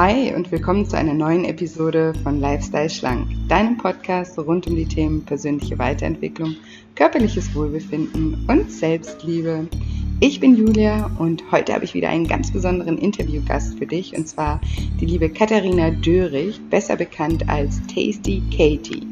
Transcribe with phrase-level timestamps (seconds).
[0.00, 4.86] Hi und willkommen zu einer neuen Episode von Lifestyle Schlank, deinem Podcast rund um die
[4.86, 6.54] Themen persönliche Weiterentwicklung,
[6.94, 9.66] körperliches Wohlbefinden und Selbstliebe.
[10.20, 14.28] Ich bin Julia und heute habe ich wieder einen ganz besonderen Interviewgast für dich und
[14.28, 14.60] zwar
[15.00, 19.04] die liebe Katharina Dörrich, besser bekannt als Tasty Katie.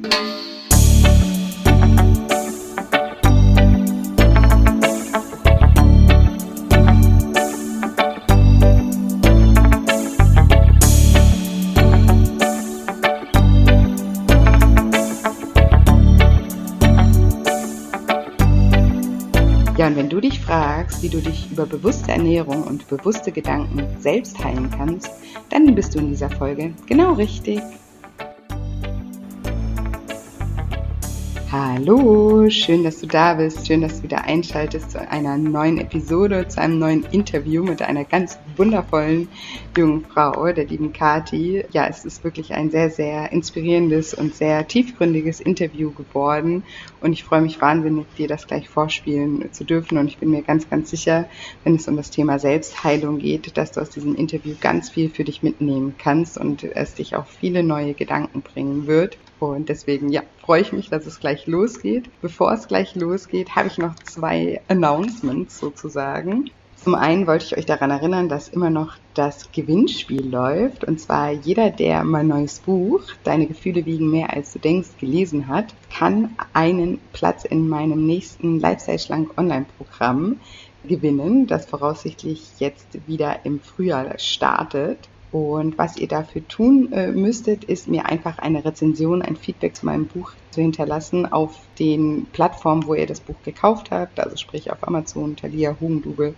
[21.07, 25.09] Wie du dich über bewusste Ernährung und bewusste Gedanken selbst heilen kannst,
[25.51, 27.61] dann bist du in dieser Folge genau richtig.
[31.79, 33.67] Hallo, schön, dass du da bist.
[33.67, 38.05] Schön, dass du wieder einschaltest zu einer neuen Episode, zu einem neuen Interview mit einer
[38.05, 39.29] ganz wundervollen
[39.77, 41.65] jungen Frau, der lieben Kati.
[41.73, 46.63] Ja, es ist wirklich ein sehr, sehr inspirierendes und sehr tiefgründiges Interview geworden.
[47.03, 49.99] Und ich freue mich wahnsinnig, dir das gleich vorspielen zu dürfen.
[49.99, 51.29] Und ich bin mir ganz, ganz sicher,
[51.63, 55.25] wenn es um das Thema Selbstheilung geht, dass du aus diesem Interview ganz viel für
[55.25, 59.19] dich mitnehmen kannst und es dich auf viele neue Gedanken bringen wird.
[59.39, 61.66] Und deswegen, ja, freue ich mich, dass es gleich losgeht.
[62.23, 66.51] Bevor es gleich losgeht, habe ich noch zwei Announcements sozusagen.
[66.77, 70.85] Zum einen wollte ich euch daran erinnern, dass immer noch das Gewinnspiel läuft.
[70.85, 75.49] Und zwar jeder, der mein neues Buch, Deine Gefühle wiegen mehr als du denkst, gelesen
[75.49, 80.39] hat, kann einen Platz in meinem nächsten Lifestyle Schlank Online-Programm
[80.87, 85.09] gewinnen, das voraussichtlich jetzt wieder im Frühjahr startet.
[85.33, 89.85] Und was ihr dafür tun äh, müsstet, ist mir einfach eine Rezension, ein Feedback zu
[89.85, 94.73] meinem Buch zu hinterlassen auf den Plattformen, wo ihr das Buch gekauft habt, also sprich
[94.73, 96.35] auf Amazon, Thalia, Hugendubel,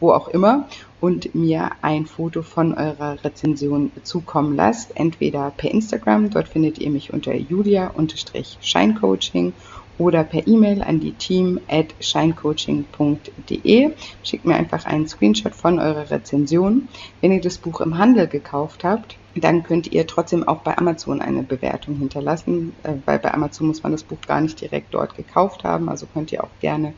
[0.00, 0.68] wo auch immer,
[1.00, 6.90] und mir ein Foto von eurer Rezension zukommen lasst, entweder per Instagram, dort findet ihr
[6.90, 9.52] mich unter julia-scheincoaching
[9.98, 13.92] oder per E-Mail an die team at shinecoaching.de.
[14.22, 16.88] Schickt mir einfach einen Screenshot von eurer Rezension.
[17.20, 21.22] Wenn ihr das Buch im Handel gekauft habt, dann könnt ihr trotzdem auch bei Amazon
[21.22, 25.16] eine Bewertung hinterlassen, äh, weil bei Amazon muss man das Buch gar nicht direkt dort
[25.16, 25.88] gekauft haben.
[25.88, 26.92] Also könnt ihr auch gerne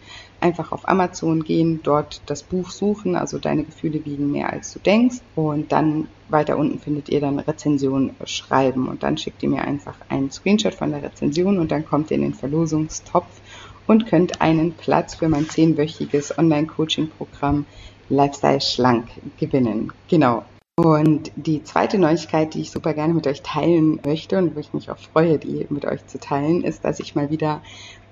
[0.44, 4.78] einfach auf Amazon gehen, dort das Buch suchen, also deine Gefühle wiegen mehr als du
[4.78, 9.62] denkst und dann weiter unten findet ihr dann Rezension schreiben und dann schickt ihr mir
[9.62, 13.40] einfach einen Screenshot von der Rezension und dann kommt ihr in den Verlosungstopf
[13.86, 17.64] und könnt einen Platz für mein zehnwöchiges Online-Coaching-Programm
[18.10, 19.92] Lifestyle Schlank gewinnen.
[20.08, 20.44] Genau.
[20.76, 24.74] Und die zweite Neuigkeit, die ich super gerne mit euch teilen möchte und wo ich
[24.74, 27.62] mich auch freue, die mit euch zu teilen, ist, dass ich mal wieder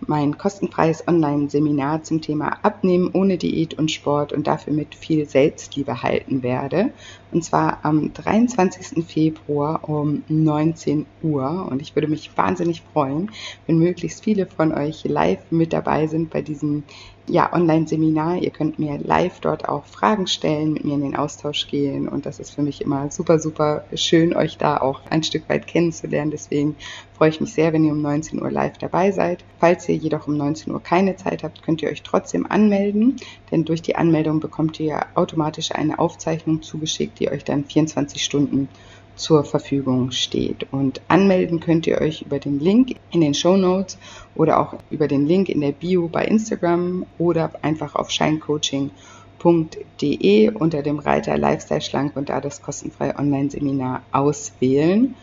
[0.06, 6.02] mein kostenfreies Online-Seminar zum Thema Abnehmen ohne Diät und Sport und dafür mit viel Selbstliebe
[6.02, 6.92] halten werde.
[7.32, 9.04] Und zwar am 23.
[9.06, 11.66] Februar um 19 Uhr.
[11.70, 13.30] Und ich würde mich wahnsinnig freuen,
[13.66, 16.84] wenn möglichst viele von euch live mit dabei sind bei diesem
[17.28, 18.38] ja, Online-Seminar.
[18.38, 22.08] Ihr könnt mir live dort auch Fragen stellen, mit mir in den Austausch gehen.
[22.08, 25.66] Und das ist für mich immer super, super schön, euch da auch ein Stück weit
[25.66, 26.30] kennenzulernen.
[26.30, 26.76] Deswegen
[27.22, 29.44] freue ich mich sehr, wenn ihr um 19 Uhr live dabei seid.
[29.60, 33.14] Falls ihr jedoch um 19 Uhr keine Zeit habt, könnt ihr euch trotzdem anmelden,
[33.52, 38.68] denn durch die Anmeldung bekommt ihr automatisch eine Aufzeichnung zugeschickt, die euch dann 24 Stunden
[39.14, 40.66] zur Verfügung steht.
[40.72, 43.98] Und anmelden könnt ihr euch über den Link in den Show Notes
[44.34, 50.82] oder auch über den Link in der Bio bei Instagram oder einfach auf shinecoaching.de unter
[50.82, 55.14] dem Reiter Lifestyle Schlank und da das kostenfreie Online-Seminar auswählen.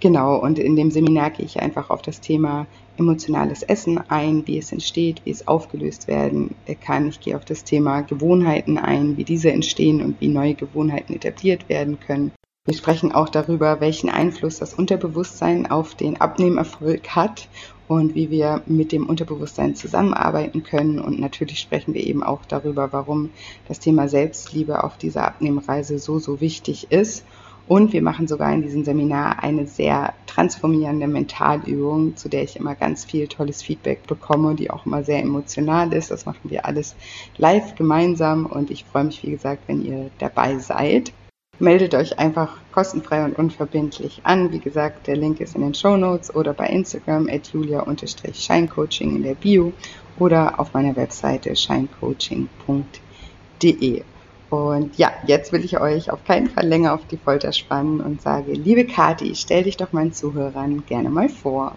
[0.00, 2.66] Genau, und in dem Seminar gehe ich einfach auf das Thema
[2.98, 7.08] emotionales Essen ein, wie es entsteht, wie es aufgelöst werden kann.
[7.08, 11.68] Ich gehe auf das Thema Gewohnheiten ein, wie diese entstehen und wie neue Gewohnheiten etabliert
[11.68, 12.32] werden können.
[12.66, 17.48] Wir sprechen auch darüber, welchen Einfluss das Unterbewusstsein auf den Abnehmerfolg hat
[17.86, 20.98] und wie wir mit dem Unterbewusstsein zusammenarbeiten können.
[20.98, 23.30] Und natürlich sprechen wir eben auch darüber, warum
[23.68, 27.24] das Thema Selbstliebe auf dieser Abnehmreise so, so wichtig ist
[27.68, 32.74] und wir machen sogar in diesem Seminar eine sehr transformierende Mentalübung, zu der ich immer
[32.74, 36.10] ganz viel tolles Feedback bekomme, die auch immer sehr emotional ist.
[36.10, 36.94] Das machen wir alles
[37.36, 41.12] live gemeinsam und ich freue mich, wie gesagt, wenn ihr dabei seid.
[41.58, 44.52] Meldet euch einfach kostenfrei und unverbindlich an.
[44.52, 49.22] Wie gesagt, der Link ist in den Show Notes oder bei Instagram at julia-scheincoaching in
[49.22, 49.72] der Bio
[50.18, 54.02] oder auf meiner Webseite scheincoaching.de.
[54.50, 58.22] Und ja, jetzt will ich euch auf keinen Fall länger auf die Folter spannen und
[58.22, 61.76] sage, liebe Kati, stell dich doch meinen Zuhörern gerne mal vor.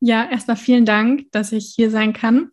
[0.00, 2.50] Ja, erstmal vielen Dank, dass ich hier sein kann.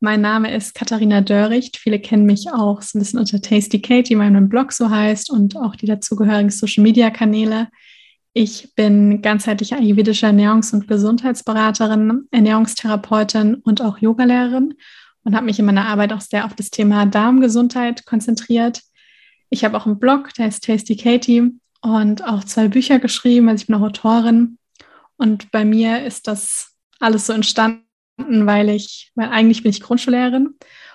[0.00, 1.76] Mein Name ist Katharina Dörricht.
[1.76, 5.30] Viele kennen mich auch so ein bisschen unter Tasty Katie, weil mein Blog so heißt
[5.30, 7.68] und auch die dazugehörigen Social Media Kanäle.
[8.32, 14.74] Ich bin ganzheitliche ayurvedische Ernährungs- und Gesundheitsberaterin, Ernährungstherapeutin und auch Yogalehrerin
[15.28, 18.80] und habe mich in meiner Arbeit auch sehr auf das Thema Darmgesundheit konzentriert.
[19.50, 21.52] Ich habe auch einen Blog, der heißt Tasty Katie
[21.82, 23.50] und auch zwei Bücher geschrieben.
[23.50, 24.56] Also ich bin auch Autorin.
[25.18, 27.84] Und bei mir ist das alles so entstanden,
[28.16, 30.54] weil ich, weil eigentlich bin ich Grundschullehrerin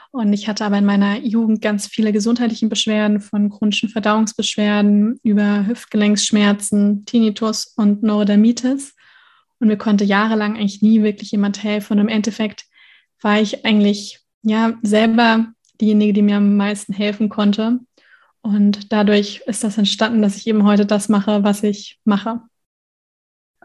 [0.10, 5.68] und ich hatte aber in meiner Jugend ganz viele gesundheitliche Beschwerden, von chronischen Verdauungsbeschwerden über
[5.68, 8.96] Hüftgelenksschmerzen, Tinnitus und Neurodermitis.
[9.60, 11.94] Und mir konnte jahrelang eigentlich nie wirklich jemand helfen.
[11.94, 12.66] Und im Endeffekt
[13.22, 15.48] war ich eigentlich ja selber
[15.82, 17.80] diejenige, die mir am meisten helfen konnte.
[18.42, 22.42] Und dadurch ist das entstanden, dass ich eben heute das mache, was ich mache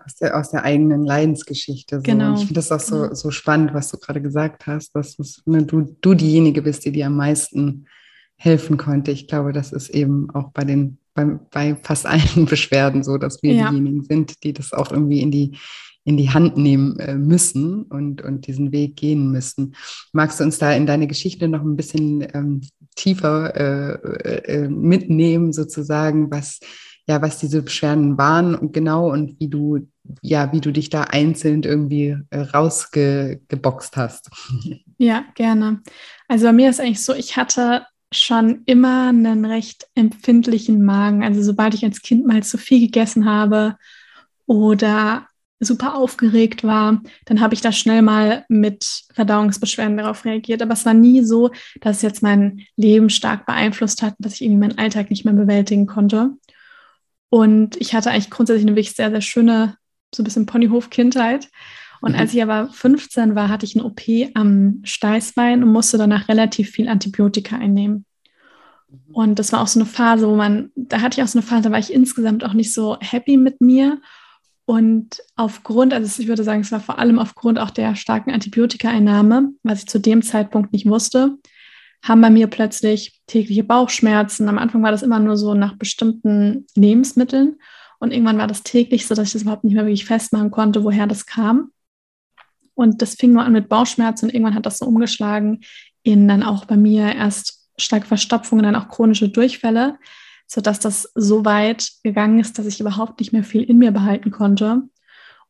[0.08, 1.96] aus der, aus der eigenen Leidensgeschichte.
[1.96, 2.02] So.
[2.02, 2.34] Genau.
[2.34, 5.96] ich finde das auch so, so spannend, was du gerade gesagt hast, dass ne, du,
[6.00, 7.86] du diejenige bist, die dir am meisten
[8.36, 9.10] helfen konnte.
[9.10, 13.42] Ich glaube, das ist eben auch bei den bei, bei fast allen Beschwerden so, dass
[13.42, 13.70] wir ja.
[13.70, 15.58] diejenigen sind, die das auch irgendwie in die
[16.08, 19.74] in die Hand nehmen äh, müssen und, und diesen Weg gehen müssen.
[20.12, 22.62] Magst du uns da in deine Geschichte noch ein bisschen ähm,
[22.96, 26.60] tiefer äh, äh, mitnehmen, sozusagen, was,
[27.06, 29.86] ja, was diese Beschwerden waren und genau und wie du
[30.22, 34.30] ja, wie du dich da einzeln irgendwie äh, rausgeboxt hast.
[35.00, 35.80] Ja, gerne.
[36.26, 41.22] Also bei mir ist eigentlich so, ich hatte schon immer einen recht empfindlichen Magen.
[41.22, 43.76] Also sobald ich als Kind mal zu viel gegessen habe
[44.46, 45.27] oder
[45.60, 50.62] super aufgeregt war, dann habe ich da schnell mal mit Verdauungsbeschwerden darauf reagiert.
[50.62, 51.50] Aber es war nie so,
[51.80, 55.34] dass es jetzt mein Leben stark beeinflusst hat, dass ich irgendwie meinen Alltag nicht mehr
[55.34, 56.30] bewältigen konnte.
[57.30, 59.76] Und ich hatte eigentlich grundsätzlich eine wirklich sehr, sehr schöne
[60.14, 61.48] so ein bisschen Ponyhof-Kindheit.
[62.00, 62.18] Und mhm.
[62.18, 64.00] als ich aber 15 war, hatte ich eine OP
[64.34, 68.04] am Steißbein und musste danach relativ viel Antibiotika einnehmen.
[68.88, 69.14] Mhm.
[69.14, 71.46] Und das war auch so eine Phase, wo man, da hatte ich auch so eine
[71.46, 74.00] Phase, da war ich insgesamt auch nicht so happy mit mir.
[74.68, 79.54] Und aufgrund, also ich würde sagen, es war vor allem aufgrund auch der starken Antibiotika-Einnahme,
[79.62, 81.38] was ich zu dem Zeitpunkt nicht wusste,
[82.02, 84.46] haben bei mir plötzlich tägliche Bauchschmerzen.
[84.46, 87.56] Am Anfang war das immer nur so nach bestimmten Lebensmitteln.
[87.98, 90.84] Und irgendwann war das täglich, so dass ich das überhaupt nicht mehr wirklich festmachen konnte,
[90.84, 91.72] woher das kam.
[92.74, 95.60] Und das fing nur an mit Bauchschmerzen und irgendwann hat das so umgeschlagen
[96.02, 99.98] in dann auch bei mir erst starke Verstopfungen, dann auch chronische Durchfälle,
[100.48, 104.30] sodass das so weit gegangen ist, dass ich überhaupt nicht mehr viel in mir behalten
[104.30, 104.82] konnte.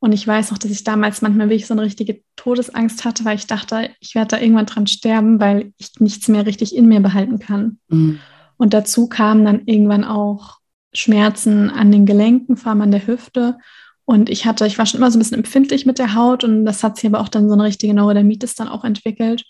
[0.01, 3.37] Und ich weiß noch, dass ich damals manchmal wirklich so eine richtige Todesangst hatte, weil
[3.37, 7.01] ich dachte, ich werde da irgendwann dran sterben, weil ich nichts mehr richtig in mir
[7.01, 7.79] behalten kann.
[7.89, 8.19] Mhm.
[8.57, 10.59] Und dazu kamen dann irgendwann auch
[10.93, 13.59] Schmerzen an den Gelenken, vor allem an der Hüfte.
[14.05, 16.65] Und ich hatte, ich war schon immer so ein bisschen empfindlich mit der Haut und
[16.65, 19.45] das hat sich aber auch dann so eine richtige Neurodermitis dann auch entwickelt.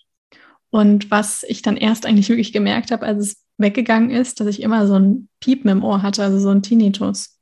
[0.70, 4.62] Und was ich dann erst eigentlich wirklich gemerkt habe, als es weggegangen ist, dass ich
[4.62, 7.38] immer so ein Piepen im Ohr hatte, also so ein Tinnitus.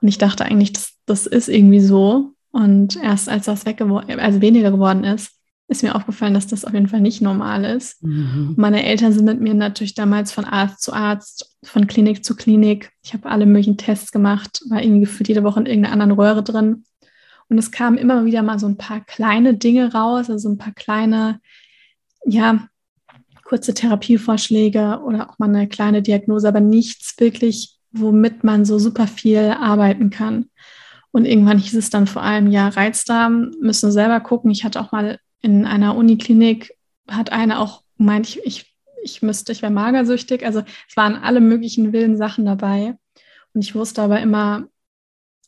[0.00, 2.32] Und ich dachte eigentlich, das, das ist irgendwie so.
[2.52, 5.32] Und erst als das weggeworden, also weniger geworden ist,
[5.68, 8.02] ist mir aufgefallen, dass das auf jeden Fall nicht normal ist.
[8.02, 8.54] Mhm.
[8.56, 12.92] Meine Eltern sind mit mir natürlich damals von Arzt zu Arzt, von Klinik zu Klinik.
[13.02, 16.44] Ich habe alle möglichen Tests gemacht, war irgendwie gefühlt jede Woche in irgendeiner anderen Röhre
[16.44, 16.84] drin.
[17.48, 20.72] Und es kamen immer wieder mal so ein paar kleine Dinge raus, also ein paar
[20.74, 21.40] kleine,
[22.26, 22.68] ja,
[23.44, 29.06] kurze Therapievorschläge oder auch mal eine kleine Diagnose, aber nichts wirklich, womit man so super
[29.06, 30.50] viel arbeiten kann.
[31.12, 34.50] Und irgendwann hieß es dann vor allem, ja, Reizdarm, müssen selber gucken.
[34.50, 36.76] Ich hatte auch mal in einer Uniklinik
[37.08, 40.44] hat eine auch gemeint, ich, ich, ich müsste, ich wäre magersüchtig.
[40.44, 42.98] Also es waren alle möglichen wilden Sachen dabei.
[43.54, 44.68] Und ich wusste aber immer,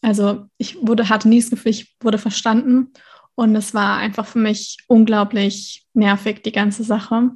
[0.01, 2.93] also ich wurde, hatte nie das Gefühl, ich wurde verstanden.
[3.39, 7.31] Und es war einfach für mich unglaublich nervig, die ganze Sache.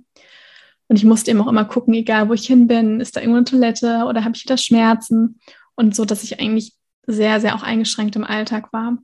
[0.89, 3.37] Und ich musste eben auch immer gucken, egal wo ich hin bin, ist da irgendwo
[3.37, 5.39] eine Toilette oder habe ich wieder Schmerzen?
[5.77, 6.75] Und so, dass ich eigentlich
[7.07, 8.99] sehr, sehr auch eingeschränkt im Alltag war.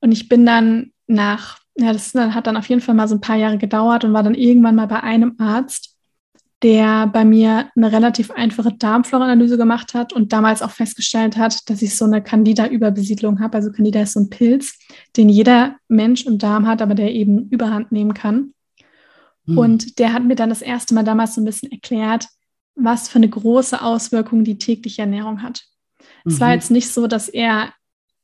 [0.00, 3.22] Und ich bin dann nach ja, das hat dann auf jeden Fall mal so ein
[3.22, 5.91] paar Jahre gedauert und war dann irgendwann mal bei einem Arzt,
[6.62, 11.82] der bei mir eine relativ einfache Darmflora-Analyse gemacht hat und damals auch festgestellt hat, dass
[11.82, 13.56] ich so eine Candida-Überbesiedlung habe.
[13.56, 14.78] Also Candida ist so ein Pilz,
[15.16, 18.54] den jeder Mensch im Darm hat, aber der eben Überhand nehmen kann.
[19.46, 19.58] Hm.
[19.58, 22.28] Und der hat mir dann das erste Mal damals so ein bisschen erklärt,
[22.74, 25.64] was für eine große Auswirkung die tägliche Ernährung hat.
[26.24, 26.54] Es war mhm.
[26.54, 27.72] jetzt nicht so, dass er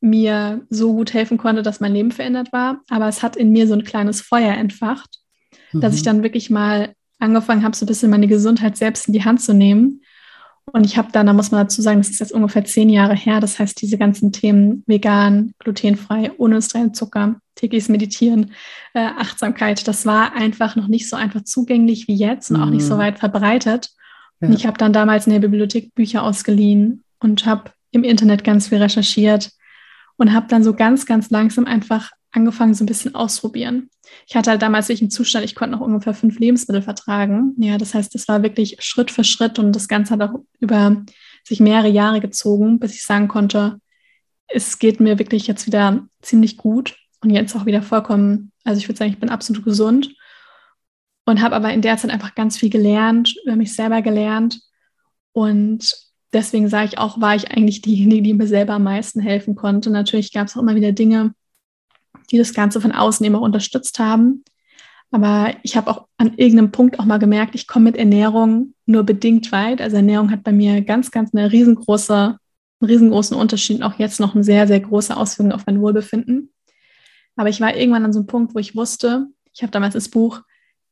[0.01, 2.81] mir so gut helfen konnte, dass mein Leben verändert war.
[2.89, 5.19] Aber es hat in mir so ein kleines Feuer entfacht,
[5.73, 5.81] mhm.
[5.81, 6.07] dass ich mhm.
[6.07, 9.55] dann wirklich mal angefangen habe, so ein bisschen meine Gesundheit selbst in die Hand zu
[9.55, 10.03] nehmen.
[10.73, 13.15] Und ich habe dann, da muss man dazu sagen, das ist jetzt ungefähr zehn Jahre
[13.15, 13.41] her.
[13.41, 18.53] Das heißt, diese ganzen Themen vegan, glutenfrei, ohne industriellen Zucker, tägliches Meditieren,
[18.93, 22.85] äh, Achtsamkeit, das war einfach noch nicht so einfach zugänglich wie jetzt und auch nicht
[22.85, 22.99] so mhm.
[22.99, 23.91] weit verbreitet.
[24.41, 24.49] Ja.
[24.49, 28.69] Und ich habe dann damals in der Bibliothek Bücher ausgeliehen und habe im Internet ganz
[28.69, 29.51] viel recherchiert
[30.17, 33.91] und habe dann so ganz, ganz langsam einfach angefangen, so ein bisschen ausprobieren.
[34.27, 37.55] Ich hatte halt damals wirklich einen Zustand, ich konnte noch ungefähr fünf Lebensmittel vertragen.
[37.59, 41.05] Ja, das heißt, es war wirklich Schritt für Schritt und das Ganze hat auch über
[41.45, 43.81] sich mehrere Jahre gezogen, bis ich sagen konnte,
[44.49, 48.89] es geht mir wirklich jetzt wieder ziemlich gut und jetzt auch wieder vollkommen, also ich
[48.89, 50.15] würde sagen, ich bin absolut gesund
[51.27, 54.61] und habe aber in der Zeit einfach ganz viel gelernt, über mich selber gelernt
[55.33, 55.95] und
[56.33, 59.91] deswegen sage ich auch, war ich eigentlich diejenige, die mir selber am meisten helfen konnte.
[59.91, 61.35] Natürlich gab es auch immer wieder Dinge,
[62.31, 64.45] die das Ganze von außen immer unterstützt haben.
[65.11, 69.05] Aber ich habe auch an irgendeinem Punkt auch mal gemerkt, ich komme mit Ernährung nur
[69.05, 69.81] bedingt weit.
[69.81, 72.15] Also Ernährung hat bei mir ganz, ganz eine riesengroße,
[72.81, 76.53] einen riesengroßen Unterschied, auch jetzt noch eine sehr, sehr große Auswirkung auf mein Wohlbefinden.
[77.37, 80.09] Aber ich war irgendwann an so einem Punkt, wo ich wusste, ich habe damals das
[80.09, 80.43] Buch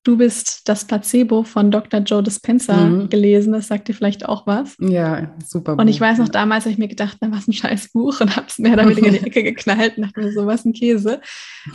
[0.07, 1.99] Du bist das Placebo von Dr.
[1.99, 3.09] Joe Dispenza mhm.
[3.09, 3.53] gelesen.
[3.53, 4.77] Das sagt dir vielleicht auch was.
[4.79, 5.77] Ja, super.
[5.77, 8.37] Und ich weiß noch, damals habe ich mir gedacht, na, was ein scheiß Buch und
[8.37, 10.75] habe es mehr oder weniger in die Ecke geknallt und dachte mir so, was ein
[10.75, 11.21] Käse.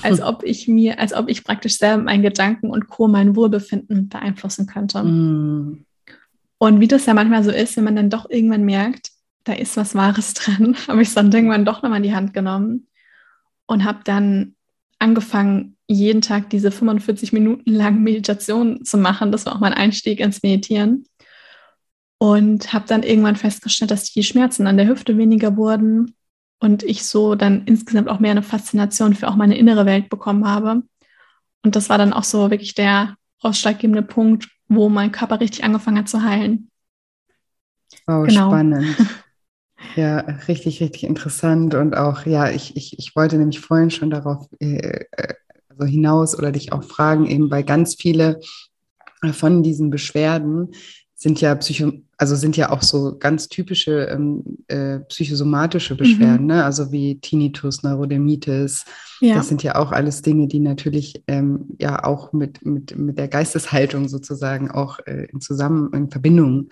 [0.02, 3.10] Als ob ich mir, als ob ich praktisch selber meinen Gedanken und Co.
[3.10, 5.04] mein Wohlbefinden beeinflussen könnte.
[5.04, 5.84] Mhm.
[6.58, 9.10] Und wie das ja manchmal so ist, wenn man dann doch irgendwann merkt,
[9.44, 12.34] da ist was Wahres dran, habe ich es dann irgendwann doch nochmal in die Hand
[12.34, 12.88] genommen
[13.66, 14.56] und habe dann
[15.00, 19.32] angefangen, jeden Tag diese 45 Minuten lang Meditation zu machen.
[19.32, 21.06] Das war auch mein Einstieg ins Meditieren.
[22.18, 26.16] Und habe dann irgendwann festgestellt, dass die Schmerzen an der Hüfte weniger wurden
[26.60, 30.48] und ich so dann insgesamt auch mehr eine Faszination für auch meine innere Welt bekommen
[30.48, 30.84] habe.
[31.64, 35.98] Und das war dann auch so wirklich der ausschlaggebende Punkt, wo mein Körper richtig angefangen
[35.98, 36.70] hat zu heilen.
[38.08, 38.50] Oh, genau.
[38.50, 38.96] spannend.
[39.96, 41.74] Ja, richtig, richtig interessant.
[41.74, 45.34] Und auch, ja, ich, ich, ich wollte nämlich vorhin schon darauf äh, äh,
[45.72, 48.40] also hinaus oder dich auch fragen, eben bei ganz viele
[49.34, 50.72] von diesen Beschwerden
[51.22, 56.48] sind ja Psycho, also sind ja auch so ganz typische ähm, äh, psychosomatische Beschwerden, mhm.
[56.48, 56.66] ne?
[56.66, 58.86] also wie Tinnitus, Neurodermitis.
[59.20, 59.36] Ja.
[59.36, 63.28] Das sind ja auch alles Dinge, die natürlich ähm, ja auch mit, mit, mit der
[63.28, 66.70] Geisteshaltung sozusagen auch äh, in Zusammen in Verbindung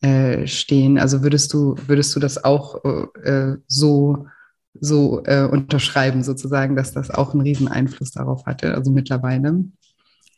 [0.00, 0.96] äh, stehen.
[0.96, 4.26] Also würdest du, würdest du das auch äh, so,
[4.80, 9.64] so äh, unterschreiben, sozusagen, dass das auch einen riesen Einfluss darauf hatte, also mittlerweile?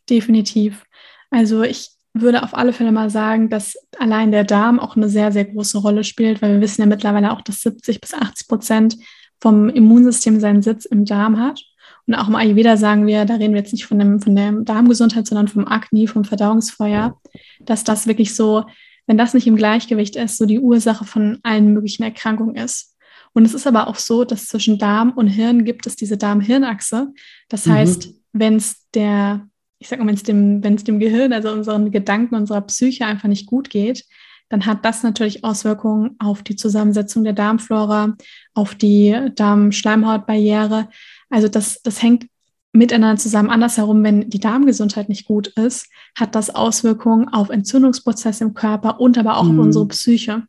[0.09, 0.85] Definitiv.
[1.30, 5.30] Also ich würde auf alle Fälle mal sagen, dass allein der Darm auch eine sehr,
[5.30, 8.97] sehr große Rolle spielt, weil wir wissen ja mittlerweile auch, dass 70 bis 80 Prozent
[9.40, 11.62] vom Immunsystem seinen Sitz im Darm hat.
[12.06, 14.52] Und auch im Ayurveda sagen wir, da reden wir jetzt nicht von, dem, von der
[14.52, 17.16] Darmgesundheit, sondern vom Agni, vom Verdauungsfeuer,
[17.61, 18.64] dass das wirklich so
[19.11, 22.89] wenn das nicht im Gleichgewicht ist, so die Ursache von allen möglichen Erkrankungen ist.
[23.32, 27.12] Und es ist aber auch so, dass zwischen Darm und Hirn gibt es diese Darm-Hirn-Achse.
[27.49, 27.72] Das mhm.
[27.72, 29.46] heißt, wenn es der,
[29.78, 33.06] ich sag mal, wenn es dem, wenn es dem Gehirn, also unseren Gedanken, unserer Psyche
[33.06, 34.04] einfach nicht gut geht,
[34.49, 38.16] dann hat das natürlich Auswirkungen auf die Zusammensetzung der Darmflora,
[38.52, 40.88] auf die Darmschleimhautbarriere.
[41.30, 42.26] Also das, das hängt
[42.72, 43.49] miteinander zusammen.
[43.49, 49.18] Andersherum, wenn die Darmgesundheit nicht gut ist, hat das Auswirkungen auf Entzündungsprozesse im Körper und
[49.18, 49.60] aber auch mhm.
[49.60, 50.42] auf unsere Psyche.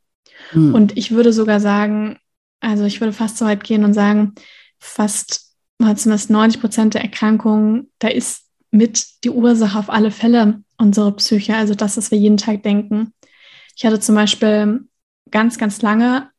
[0.53, 0.73] Mhm.
[0.73, 2.17] Und ich würde sogar sagen,
[2.61, 4.33] also ich würde fast so weit gehen und sagen,
[4.79, 11.15] fast zumindest 90 Prozent der Erkrankungen, da ist mit die Ursache auf alle Fälle unsere
[11.15, 13.13] Psyche, also das, was wir jeden Tag denken.
[13.75, 14.87] Ich hatte zum Beispiel
[15.29, 16.29] ganz, ganz lange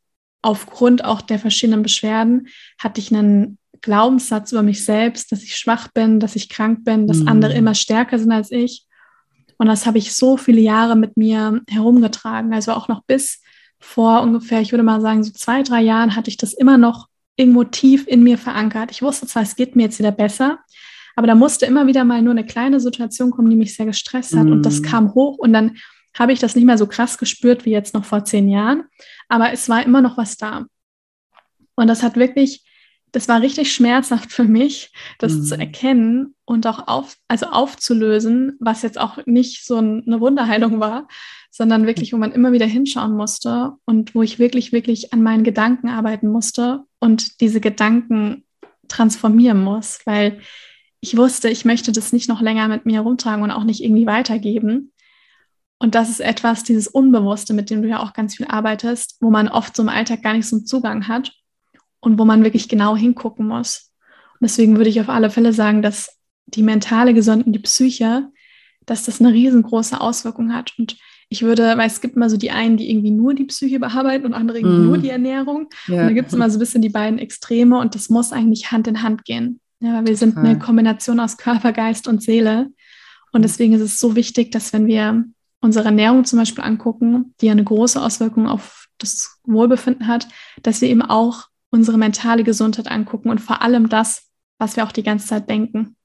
[0.41, 5.89] aufgrund auch der verschiedenen Beschwerden, hatte ich einen Glaubenssatz über mich selbst, dass ich schwach
[5.93, 7.27] bin, dass ich krank bin, dass mhm.
[7.27, 8.85] andere immer stärker sind als ich.
[9.57, 12.53] Und das habe ich so viele Jahre mit mir herumgetragen.
[12.53, 13.41] Also auch noch bis
[13.83, 17.09] vor ungefähr, ich würde mal sagen, so zwei, drei Jahren hatte ich das immer noch
[17.35, 18.91] irgendwo tief in mir verankert.
[18.91, 20.59] Ich wusste zwar, es geht mir jetzt wieder besser,
[21.15, 24.35] aber da musste immer wieder mal nur eine kleine Situation kommen, die mich sehr gestresst
[24.35, 24.45] hat.
[24.45, 24.51] Mm.
[24.51, 24.85] Und das mhm.
[24.85, 25.77] kam hoch und dann
[26.17, 28.85] habe ich das nicht mehr so krass gespürt wie jetzt noch vor zehn Jahren.
[29.27, 30.65] Aber es war immer noch was da.
[31.75, 32.63] Und das hat wirklich
[33.13, 35.43] das war richtig schmerzhaft für mich, das mhm.
[35.43, 41.07] zu erkennen und auch auf, also aufzulösen, was jetzt auch nicht so eine Wunderheilung war,
[41.51, 45.43] sondern wirklich, wo man immer wieder hinschauen musste und wo ich wirklich, wirklich an meinen
[45.43, 48.45] Gedanken arbeiten musste und diese Gedanken
[48.87, 50.39] transformieren muss, weil
[50.99, 54.07] ich wusste, ich möchte das nicht noch länger mit mir herumtragen und auch nicht irgendwie
[54.07, 54.91] weitergeben.
[55.77, 59.29] Und das ist etwas, dieses Unbewusste, mit dem du ja auch ganz viel arbeitest, wo
[59.29, 61.31] man oft so im Alltag gar nicht so einen Zugang hat
[62.03, 63.91] und wo man wirklich genau hingucken muss.
[64.33, 68.27] Und deswegen würde ich auf alle Fälle sagen, dass die mentale Gesundheit und die Psyche,
[68.85, 70.73] dass das eine riesengroße Auswirkung hat.
[70.77, 70.97] Und
[71.29, 74.25] ich würde, weil es gibt immer so die einen, die irgendwie nur die Psyche bearbeiten
[74.25, 74.85] und andere irgendwie mm.
[74.85, 75.69] nur die Ernährung.
[75.87, 76.01] Ja.
[76.01, 78.71] Und da gibt es immer so ein bisschen die beiden Extreme und das muss eigentlich
[78.71, 79.61] Hand in Hand gehen.
[79.79, 82.69] Ja, weil wir sind eine Kombination aus Körper, Geist und Seele.
[83.31, 85.25] Und deswegen ist es so wichtig, dass wenn wir
[85.61, 90.27] unsere Ernährung zum Beispiel angucken, die ja eine große Auswirkung auf das Wohlbefinden hat,
[90.61, 94.91] dass wir eben auch unsere mentale Gesundheit angucken und vor allem das, was wir auch
[94.91, 95.95] die ganze Zeit denken.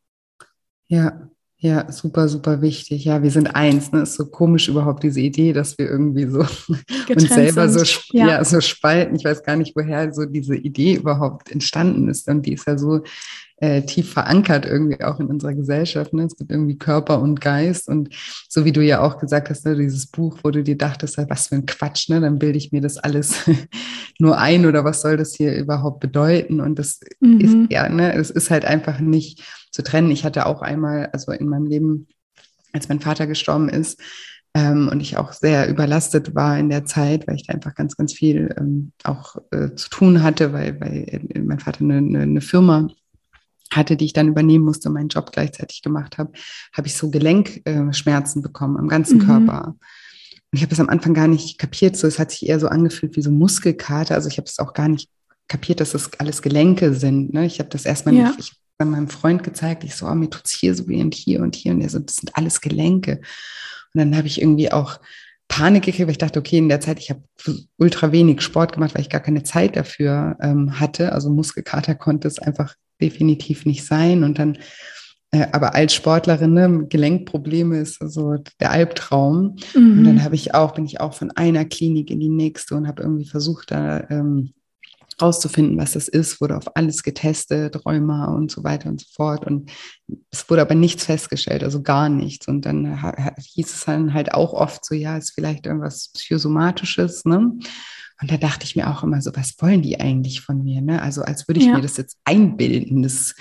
[0.88, 3.04] Ja, ja, super, super wichtig.
[3.04, 3.92] Ja, wir sind eins.
[3.92, 4.02] Ne?
[4.02, 6.38] Ist so komisch überhaupt diese Idee, dass wir irgendwie so
[7.06, 8.28] Getrennt uns selber so, ja.
[8.28, 8.44] ja.
[8.44, 9.16] so spalten.
[9.16, 12.28] Ich weiß gar nicht, woher so diese Idee überhaupt entstanden ist.
[12.28, 13.02] Und die ist ja so
[13.60, 16.12] äh, tief verankert irgendwie auch in unserer Gesellschaft.
[16.12, 16.24] Ne?
[16.24, 17.88] Es gibt irgendwie Körper und Geist.
[17.88, 18.14] Und
[18.48, 21.48] so wie du ja auch gesagt hast, ne, dieses Buch, wo du dir dachtest, was
[21.48, 22.20] für ein Quatsch, ne?
[22.20, 23.34] dann bilde ich mir das alles
[24.18, 26.60] nur ein oder was soll das hier überhaupt bedeuten?
[26.60, 27.40] Und das mhm.
[27.40, 30.10] ist ja, ne, es ist halt einfach nicht zu trennen.
[30.10, 32.06] Ich hatte auch einmal, also in meinem Leben,
[32.72, 34.00] als mein Vater gestorben ist,
[34.54, 37.96] ähm, und ich auch sehr überlastet war in der Zeit, weil ich da einfach ganz,
[37.96, 42.20] ganz viel ähm, auch äh, zu tun hatte, weil, weil äh, mein Vater eine, eine,
[42.20, 42.88] eine Firma
[43.72, 46.32] hatte, die ich dann übernehmen musste und meinen Job gleichzeitig gemacht habe,
[46.72, 49.26] habe ich so Gelenkschmerzen bekommen am ganzen mhm.
[49.26, 49.66] Körper.
[50.50, 51.96] Und ich habe es am Anfang gar nicht kapiert.
[51.96, 54.14] So, es hat sich eher so angefühlt wie so Muskelkater.
[54.14, 55.10] Also ich habe es auch gar nicht
[55.46, 57.34] kapiert, dass das alles Gelenke sind.
[57.34, 57.44] Ne?
[57.46, 58.28] Ich habe das erstmal ja.
[58.28, 59.84] nicht, ich bei meinem Freund gezeigt.
[59.84, 61.72] Ich so, oh, mir tut's hier so wie und hier und hier.
[61.72, 63.20] Und er so, das sind alles Gelenke.
[63.92, 65.00] Und dann habe ich irgendwie auch
[65.48, 67.22] Panik gekriegt, weil ich dachte, okay, in der Zeit, ich habe
[67.78, 71.12] ultra wenig Sport gemacht, weil ich gar keine Zeit dafür ähm, hatte.
[71.12, 74.24] Also Muskelkater konnte es einfach definitiv nicht sein.
[74.24, 74.58] Und dann,
[75.30, 79.56] äh, aber als Sportlerin, ne, Gelenkprobleme ist so der Albtraum.
[79.74, 79.98] Mhm.
[79.98, 82.88] Und dann habe ich auch, bin ich auch von einer Klinik in die nächste und
[82.88, 84.52] habe irgendwie versucht, da ähm,
[85.20, 89.46] rauszufinden, was das ist, wurde auf alles getestet, Rheuma und so weiter und so fort.
[89.46, 89.70] Und
[90.30, 92.46] es wurde aber nichts festgestellt, also gar nichts.
[92.48, 93.00] Und dann
[93.36, 97.52] hieß es dann halt auch oft so, ja, ist vielleicht irgendwas Psychosomatisches, ne?
[98.20, 100.80] Und da dachte ich mir auch immer so, was wollen die eigentlich von mir?
[100.80, 101.00] Ne?
[101.00, 101.74] Also als würde ich ja.
[101.74, 103.02] mir das jetzt einbilden.
[103.02, 103.34] Das,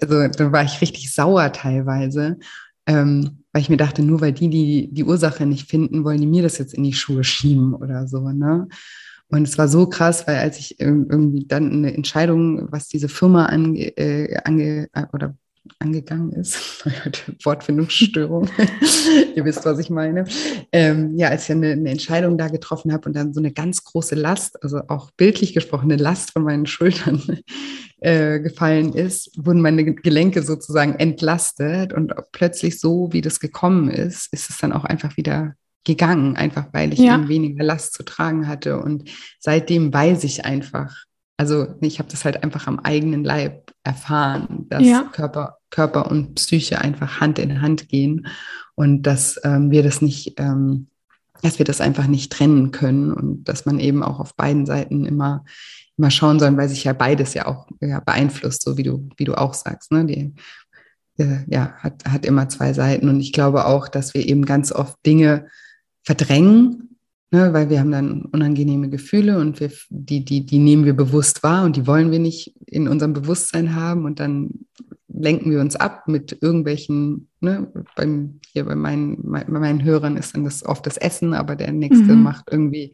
[0.00, 2.38] also da war ich richtig sauer teilweise,
[2.86, 6.26] ähm, weil ich mir dachte, nur weil die, die die Ursache nicht finden, wollen die
[6.26, 8.30] mir das jetzt in die Schuhe schieben oder so.
[8.30, 8.68] Ne?
[9.28, 13.46] Und es war so krass, weil als ich irgendwie dann eine Entscheidung, was diese Firma
[13.46, 15.36] ange, äh, ange oder
[15.78, 16.84] angegangen ist.
[17.44, 18.48] Wortfindungsstörung.
[19.34, 20.24] Ihr wisst, was ich meine.
[20.72, 23.84] Ähm, ja, als ich eine, eine Entscheidung da getroffen habe und dann so eine ganz
[23.84, 27.22] große Last, also auch bildlich gesprochen, eine Last von meinen Schultern
[28.00, 34.32] äh, gefallen ist, wurden meine Gelenke sozusagen entlastet und plötzlich so, wie das gekommen ist,
[34.32, 37.28] ist es dann auch einfach wieder gegangen, einfach weil ich ja.
[37.28, 38.80] weniger Last zu tragen hatte.
[38.80, 41.06] Und seitdem weiß ich einfach,
[41.38, 45.04] also ich habe das halt einfach am eigenen Leib erfahren, dass ja.
[45.12, 48.26] Körper, Körper und Psyche einfach Hand in Hand gehen
[48.74, 50.88] und dass ähm, wir das nicht, ähm,
[51.42, 55.04] dass wir das einfach nicht trennen können und dass man eben auch auf beiden Seiten
[55.06, 55.44] immer,
[55.96, 59.24] immer schauen soll, weil sich ja beides ja auch ja, beeinflusst, so wie du, wie
[59.24, 59.92] du auch sagst.
[59.92, 60.04] Ne?
[60.04, 60.34] Die,
[61.18, 63.08] äh, ja, hat, hat immer zwei Seiten.
[63.08, 65.46] Und ich glaube auch, dass wir eben ganz oft Dinge
[66.02, 66.85] verdrängen,
[67.36, 71.42] ne, weil wir haben dann unangenehme Gefühle und wir, die, die, die nehmen wir bewusst
[71.42, 74.66] wahr und die wollen wir nicht in unserem Bewusstsein haben und dann
[75.08, 80.34] lenken wir uns ab mit irgendwelchen, ne, beim, hier bei meinen, bei meinen Hörern ist
[80.34, 82.22] dann das oft das Essen, aber der nächste mhm.
[82.22, 82.92] macht irgendwie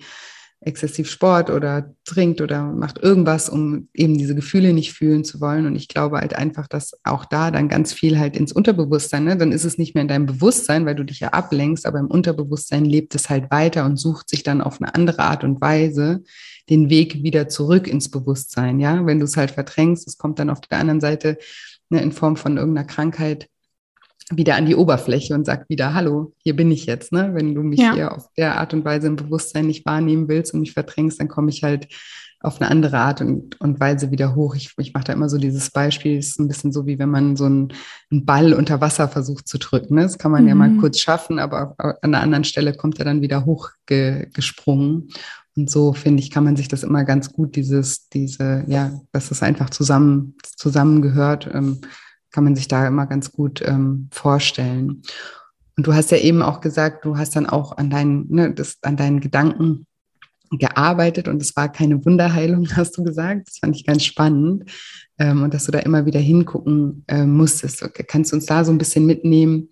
[0.64, 5.66] exzessiv Sport oder trinkt oder macht irgendwas, um eben diese Gefühle nicht fühlen zu wollen.
[5.66, 9.36] Und ich glaube halt einfach, dass auch da dann ganz viel halt ins Unterbewusstsein, ne?
[9.36, 12.06] dann ist es nicht mehr in deinem Bewusstsein, weil du dich ja ablenkst, aber im
[12.06, 16.22] Unterbewusstsein lebt es halt weiter und sucht sich dann auf eine andere Art und Weise
[16.70, 18.78] den Weg wieder zurück ins Bewusstsein.
[18.78, 21.38] Ja, wenn du es halt verdrängst, es kommt dann auf der anderen Seite
[21.90, 23.48] ne, in Form von irgendeiner Krankheit
[24.36, 27.12] wieder an die Oberfläche und sagt wieder, hallo, hier bin ich jetzt.
[27.12, 27.30] Ne?
[27.34, 27.94] Wenn du mich ja.
[27.94, 31.28] hier auf der Art und Weise im Bewusstsein nicht wahrnehmen willst und mich verdrängst, dann
[31.28, 31.88] komme ich halt
[32.40, 34.56] auf eine andere Art und, und Weise wieder hoch.
[34.56, 37.08] Ich, ich mache da immer so dieses Beispiel, es ist ein bisschen so, wie wenn
[37.08, 37.72] man so einen,
[38.10, 39.94] einen Ball unter Wasser versucht zu drücken.
[39.94, 40.02] Ne?
[40.02, 40.48] Das kann man mhm.
[40.48, 40.80] ja mal mhm.
[40.80, 45.08] kurz schaffen, aber an einer anderen Stelle kommt er dann wieder hochgesprungen.
[45.54, 49.28] Und so, finde ich, kann man sich das immer ganz gut, dieses, diese, ja, dass
[49.28, 51.82] das einfach zusammen, zusammengehört, ähm,
[52.32, 55.02] kann man sich da immer ganz gut ähm, vorstellen.
[55.76, 58.78] Und du hast ja eben auch gesagt, du hast dann auch an deinen, ne, das,
[58.82, 59.86] an deinen Gedanken
[60.58, 63.48] gearbeitet und es war keine Wunderheilung, hast du gesagt.
[63.48, 64.70] Das fand ich ganz spannend
[65.18, 67.82] ähm, und dass du da immer wieder hingucken äh, musstest.
[67.82, 69.68] Okay, kannst du uns da so ein bisschen mitnehmen,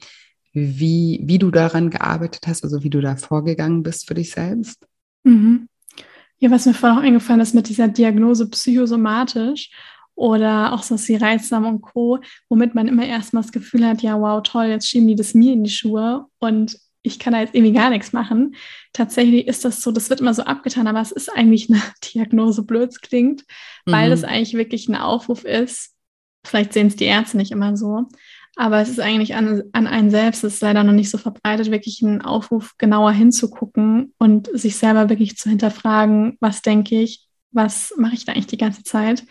[0.53, 4.87] wie, wie du daran gearbeitet hast, also wie du da vorgegangen bist für dich selbst?
[5.23, 5.69] Mhm.
[6.39, 9.71] Ja, was mir vorhin auch eingefallen ist mit dieser Diagnose psychosomatisch
[10.15, 12.19] oder auch so wie Reizsam und Co.,
[12.49, 15.53] womit man immer erstmal das Gefühl hat, ja, wow, toll, jetzt schieben die das mir
[15.53, 16.27] in die Schuhe.
[16.39, 18.55] Und ich kann da jetzt irgendwie gar nichts machen.
[18.93, 21.81] Tatsächlich ist das so, das wird immer so abgetan, aber es ist eigentlich eine
[22.15, 23.45] Diagnose, blöd klingt,
[23.87, 24.13] weil mhm.
[24.13, 25.95] es eigentlich wirklich ein Aufruf ist.
[26.45, 28.07] Vielleicht sehen es die Ärzte nicht immer so,
[28.57, 31.71] aber es ist eigentlich an, an einen selbst, es ist leider noch nicht so verbreitet,
[31.71, 37.93] wirklich einen Aufruf genauer hinzugucken und sich selber wirklich zu hinterfragen, was denke ich, was
[37.97, 39.25] mache ich da eigentlich die ganze Zeit.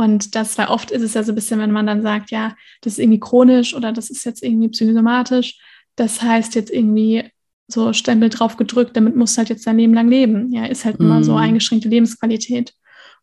[0.00, 2.56] Und das, weil oft ist es ja so ein bisschen, wenn man dann sagt, ja,
[2.80, 5.60] das ist irgendwie chronisch oder das ist jetzt irgendwie psychosomatisch,
[5.94, 7.24] das heißt jetzt irgendwie
[7.68, 10.54] so Stempel drauf gedrückt, damit musst du halt jetzt dein Leben lang leben.
[10.54, 11.02] Ja, ist halt mm.
[11.02, 11.38] immer so mhm.
[11.38, 12.72] eingeschränkte Lebensqualität.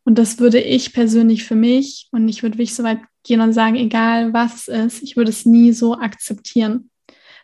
[0.04, 3.54] Und das würde ich persönlich für mich, und ich würde wirklich so weit gehen und
[3.54, 6.92] sagen, egal was es ist, ich würde es nie so akzeptieren.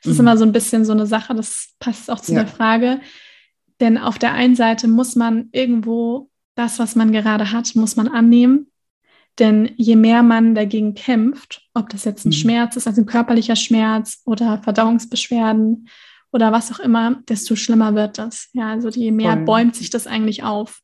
[0.01, 0.09] Es mm.
[0.11, 0.19] ist mhm.
[0.19, 2.43] immer so ein bisschen so eine Sache, das passt auch zu ja.
[2.43, 3.01] der Frage.
[3.79, 8.07] Denn auf der einen Seite muss man irgendwo das, was man gerade hat, muss man
[8.07, 8.67] annehmen.
[9.39, 12.33] Denn je mehr man dagegen kämpft, ob das jetzt ein mhm.
[12.33, 15.89] Schmerz ist, also ein körperlicher Schmerz oder Verdauungsbeschwerden
[16.31, 18.49] oder was auch immer, desto schlimmer wird das.
[18.53, 19.45] Ja, also je mehr Voll.
[19.45, 20.81] bäumt sich das eigentlich auf.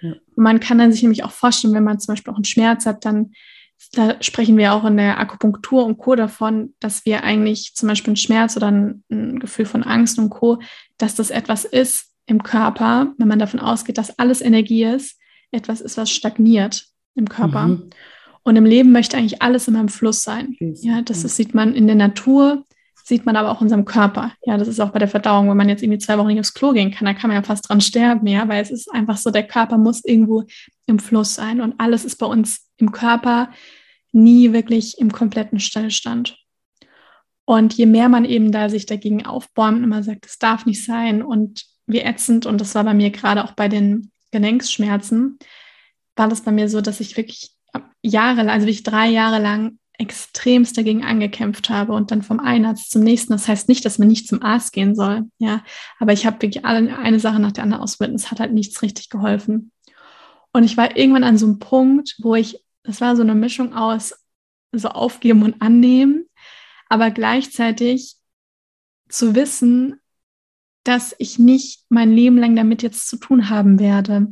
[0.00, 0.14] Ja.
[0.36, 3.04] Man kann dann sich nämlich auch vorstellen, wenn man zum Beispiel auch einen Schmerz hat,
[3.04, 3.32] dann
[3.92, 6.16] da sprechen wir auch in der Akupunktur und Co.
[6.16, 10.30] davon, dass wir eigentlich zum Beispiel einen Schmerz oder ein, ein Gefühl von Angst und
[10.30, 10.58] Co.,
[10.98, 15.18] dass das etwas ist im Körper, wenn man davon ausgeht, dass alles Energie ist,
[15.52, 16.86] etwas ist, was stagniert
[17.18, 17.68] im Körper.
[17.68, 17.90] Mhm.
[18.42, 20.56] Und im Leben möchte eigentlich alles immer im Fluss sein.
[20.58, 22.64] Ja, das ist, sieht man in der Natur,
[23.04, 24.32] sieht man aber auch in unserem Körper.
[24.44, 26.54] Ja, das ist auch bei der Verdauung, wenn man jetzt irgendwie zwei Wochen nicht aufs
[26.54, 29.16] Klo gehen kann, dann kann man ja fast dran sterben, ja, weil es ist einfach
[29.16, 30.44] so, der Körper muss irgendwo
[30.86, 33.50] im Fluss sein und alles ist bei uns im Körper
[34.12, 36.36] nie wirklich im kompletten Stillstand.
[37.44, 40.84] Und je mehr man eben da sich dagegen aufbäumt und man sagt, es darf nicht
[40.84, 45.38] sein und wie ätzend, und das war bei mir gerade auch bei den Gelenksschmerzen,
[46.18, 47.52] war das bei mir so, dass ich wirklich
[48.02, 52.90] jahrelang, also wirklich drei Jahre lang extremst dagegen angekämpft habe und dann vom einen Arzt
[52.90, 53.32] zum nächsten.
[53.32, 55.64] Das heißt nicht, dass man nicht zum Arzt gehen soll, ja,
[55.98, 58.52] aber ich habe wirklich alle, eine Sache nach der anderen ausprobiert und es hat halt
[58.52, 59.72] nichts richtig geholfen.
[60.52, 63.74] Und ich war irgendwann an so einem Punkt, wo ich, das war so eine Mischung
[63.74, 64.14] aus
[64.72, 66.26] so aufgeben und annehmen,
[66.88, 68.16] aber gleichzeitig
[69.08, 70.00] zu wissen,
[70.84, 74.28] dass ich nicht mein Leben lang damit jetzt zu tun haben werde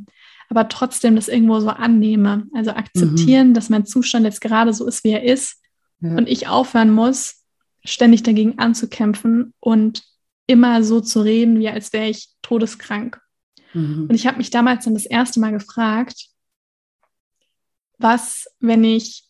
[0.48, 2.46] aber trotzdem das irgendwo so annehme.
[2.54, 3.54] Also akzeptieren, mhm.
[3.54, 5.60] dass mein Zustand jetzt gerade so ist, wie er ist
[6.00, 6.10] ja.
[6.10, 7.44] und ich aufhören muss,
[7.84, 10.04] ständig dagegen anzukämpfen und
[10.46, 13.20] immer so zu reden, wie als wäre ich todeskrank.
[13.72, 14.06] Mhm.
[14.08, 16.28] Und ich habe mich damals dann das erste Mal gefragt,
[17.98, 19.24] was, wenn ich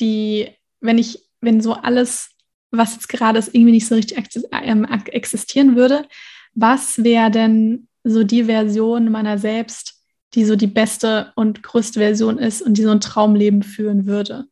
[0.00, 0.48] die,
[0.80, 2.30] wenn ich, wenn so alles,
[2.70, 4.18] was jetzt gerade ist, irgendwie nicht so richtig
[4.52, 6.06] ähm, existieren würde,
[6.54, 9.97] was wäre denn so die Version meiner selbst,
[10.34, 14.46] die so die beste und größte Version ist und die so ein Traumleben führen würde.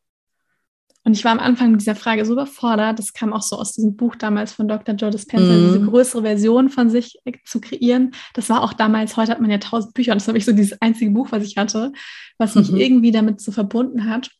[1.06, 3.72] Und ich war am Anfang mit dieser Frage so überfordert, das kam auch so aus
[3.72, 4.96] diesem Buch damals von Dr.
[4.96, 5.66] Joe Dispenza, mhm.
[5.66, 8.12] diese größere Version von sich zu kreieren.
[8.34, 10.50] Das war auch damals, heute hat man ja tausend Bücher und das habe ich so
[10.50, 11.92] dieses einzige Buch, was ich hatte,
[12.38, 12.78] was mich mhm.
[12.78, 14.30] irgendwie damit so verbunden hat.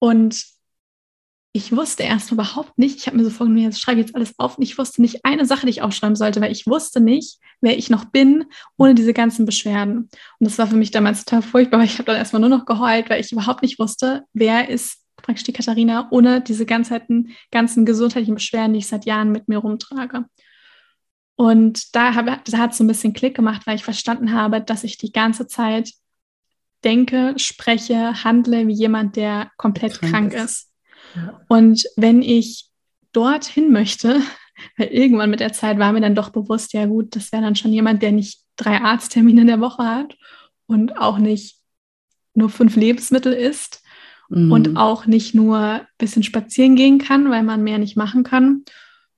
[0.00, 0.44] Und
[1.52, 4.38] ich wusste erst überhaupt nicht, ich habe mir so vorgenommen, jetzt schreibe ich jetzt alles
[4.38, 7.38] auf und ich wusste nicht eine Sache, die ich aufschreiben sollte, weil ich wusste nicht,
[7.60, 8.44] wer ich noch bin,
[8.76, 10.08] ohne diese ganzen Beschwerden.
[10.38, 12.66] Und das war für mich damals total furchtbar, weil ich habe dann erstmal nur noch
[12.66, 17.84] geheult, weil ich überhaupt nicht wusste, wer ist praktisch die Katharina ohne diese ganzen, ganzen
[17.84, 20.26] gesundheitlichen Beschwerden, die ich seit Jahren mit mir rumtrage.
[21.34, 24.84] Und da, da hat es so ein bisschen Klick gemacht, weil ich verstanden habe, dass
[24.84, 25.92] ich die ganze Zeit
[26.84, 30.44] denke, spreche, handle wie jemand, der komplett krank, krank ist.
[30.44, 30.69] ist
[31.48, 32.68] und wenn ich
[33.12, 34.20] dorthin möchte,
[34.76, 37.56] weil irgendwann mit der Zeit war mir dann doch bewusst, ja gut, das wäre dann
[37.56, 40.16] schon jemand, der nicht drei Arzttermine in der Woche hat
[40.66, 41.56] und auch nicht
[42.34, 43.82] nur fünf Lebensmittel isst
[44.28, 44.52] mhm.
[44.52, 48.64] und auch nicht nur ein bisschen spazieren gehen kann, weil man mehr nicht machen kann,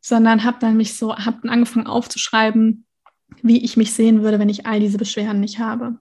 [0.00, 2.86] sondern habe dann mich so, habe dann angefangen aufzuschreiben,
[3.42, 5.98] wie ich mich sehen würde, wenn ich all diese Beschwerden nicht habe.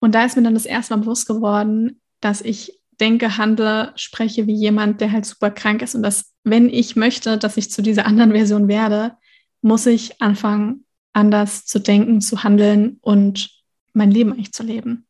[0.00, 4.46] Und da ist mir dann das erste Mal bewusst geworden, dass ich denke, handle, spreche
[4.46, 7.82] wie jemand, der halt super krank ist und dass, wenn ich möchte, dass ich zu
[7.82, 9.12] dieser anderen Version werde,
[9.62, 13.50] muss ich anfangen, anders zu denken, zu handeln und
[13.92, 15.06] mein Leben eigentlich zu leben.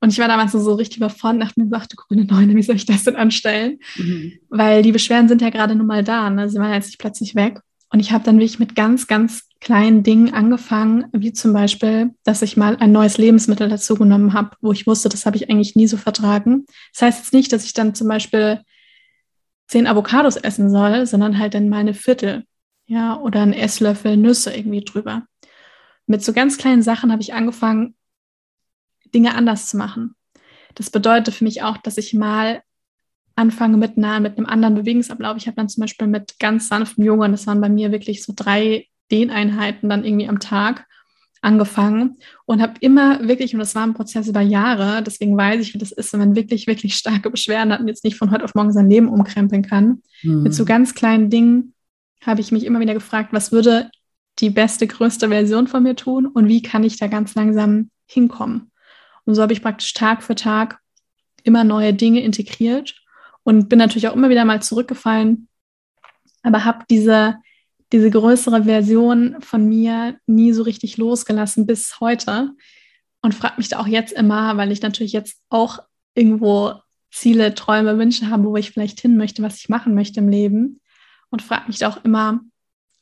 [0.00, 2.86] Und ich war damals so richtig überfordert, dachte mir, sagte, grüne Neune, wie soll ich
[2.86, 3.78] das denn anstellen?
[3.96, 4.32] Mhm.
[4.48, 6.48] Weil die Beschwerden sind ja gerade nun mal da, ne?
[6.48, 7.60] sie waren jetzt nicht plötzlich weg.
[7.92, 12.42] Und ich habe dann wirklich mit ganz, ganz kleinen Dingen angefangen, wie zum Beispiel, dass
[12.42, 15.76] ich mal ein neues Lebensmittel dazu genommen habe, wo ich wusste, das habe ich eigentlich
[15.76, 16.64] nie so vertragen.
[16.92, 18.62] Das heißt jetzt nicht, dass ich dann zum Beispiel
[19.68, 22.44] zehn Avocados essen soll, sondern halt dann mal eine Viertel,
[22.86, 25.26] ja, oder einen Esslöffel Nüsse irgendwie drüber.
[26.06, 27.94] Mit so ganz kleinen Sachen habe ich angefangen,
[29.14, 30.16] Dinge anders zu machen.
[30.74, 32.62] Das bedeutet für mich auch, dass ich mal
[33.36, 35.36] anfange mit, einer, mit einem anderen Bewegungsablauf.
[35.36, 38.22] Ich habe dann zum Beispiel mit ganz sanftem Yoga, und das waren bei mir wirklich
[38.22, 40.86] so drei Dehneinheiten dann irgendwie am Tag
[41.42, 45.72] angefangen und habe immer wirklich, und das war ein Prozess über Jahre, deswegen weiß ich,
[45.72, 48.44] wie das ist, wenn man wirklich, wirklich starke Beschwerden hat und jetzt nicht von heute
[48.44, 50.02] auf morgen sein Leben umkrempeln kann.
[50.22, 50.42] Mhm.
[50.42, 51.74] Mit so ganz kleinen Dingen
[52.22, 53.90] habe ich mich immer wieder gefragt, was würde
[54.38, 58.70] die beste, größte Version von mir tun und wie kann ich da ganz langsam hinkommen.
[59.24, 60.78] Und so habe ich praktisch Tag für Tag
[61.42, 62.94] immer neue Dinge integriert
[63.44, 65.48] und bin natürlich auch immer wieder mal zurückgefallen,
[66.42, 67.36] aber habe diese,
[67.92, 72.50] diese größere Version von mir nie so richtig losgelassen bis heute
[73.22, 75.80] und frage mich da auch jetzt immer, weil ich natürlich jetzt auch
[76.14, 76.74] irgendwo
[77.10, 80.80] Ziele, Träume, Wünsche habe, wo ich vielleicht hin möchte, was ich machen möchte im Leben
[81.30, 82.40] und frage mich da auch immer,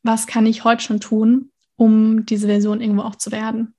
[0.03, 3.75] was kann ich heute schon tun, um diese Version irgendwo auch zu werden.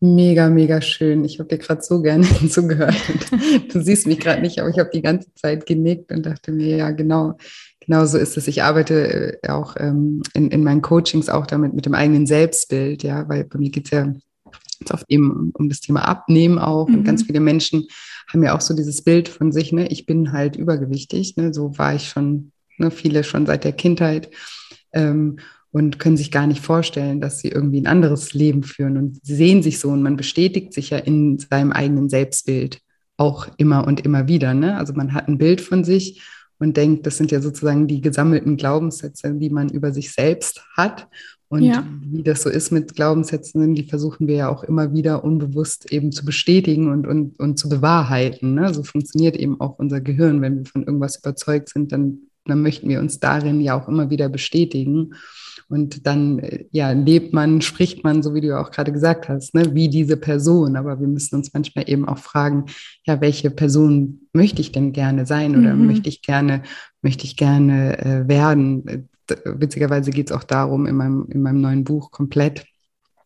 [0.00, 1.24] Mega, mega schön.
[1.24, 2.94] Ich habe dir gerade so gerne zugehört.
[3.72, 6.76] du siehst mich gerade nicht, aber ich habe die ganze Zeit genickt und dachte mir,
[6.76, 7.38] ja, genau,
[7.86, 8.48] genau so ist es.
[8.48, 13.02] Ich arbeite äh, auch ähm, in, in meinen Coachings auch damit mit dem eigenen Selbstbild,
[13.02, 14.12] ja, weil bei mir geht es ja
[14.90, 16.88] oft eben um, um, das Thema Abnehmen auch.
[16.88, 16.96] Mhm.
[16.96, 17.26] Und ganz mhm.
[17.26, 17.86] viele Menschen
[18.28, 21.78] haben ja auch so dieses Bild von sich, ne, ich bin halt übergewichtig, ne, so
[21.78, 24.30] war ich schon, ne, viele schon seit der Kindheit.
[24.92, 25.38] Ähm,
[25.72, 29.34] und können sich gar nicht vorstellen, dass sie irgendwie ein anderes Leben führen und sie
[29.34, 32.80] sehen sich so und man bestätigt sich ja in seinem eigenen Selbstbild
[33.18, 34.54] auch immer und immer wieder.
[34.54, 34.78] Ne?
[34.78, 36.22] Also man hat ein Bild von sich
[36.58, 41.08] und denkt, das sind ja sozusagen die gesammelten Glaubenssätze, die man über sich selbst hat.
[41.48, 41.86] Und ja.
[42.00, 46.10] wie das so ist mit Glaubenssätzen, die versuchen wir ja auch immer wieder unbewusst eben
[46.10, 48.54] zu bestätigen und, und, und zu bewahrheiten.
[48.54, 48.74] Ne?
[48.74, 50.42] So funktioniert eben auch unser Gehirn.
[50.42, 54.10] Wenn wir von irgendwas überzeugt sind, dann, dann möchten wir uns darin ja auch immer
[54.10, 55.14] wieder bestätigen.
[55.68, 59.74] Und dann ja, lebt man, spricht man, so wie du auch gerade gesagt hast, ne,
[59.74, 60.76] wie diese Person.
[60.76, 62.66] Aber wir müssen uns manchmal eben auch fragen,
[63.04, 65.86] ja, welche Person möchte ich denn gerne sein oder mhm.
[65.86, 66.62] möchte ich gerne,
[67.02, 69.08] möchte ich gerne äh, werden?
[69.44, 72.64] Witzigerweise geht es auch darum, in meinem, in meinem neuen Buch komplett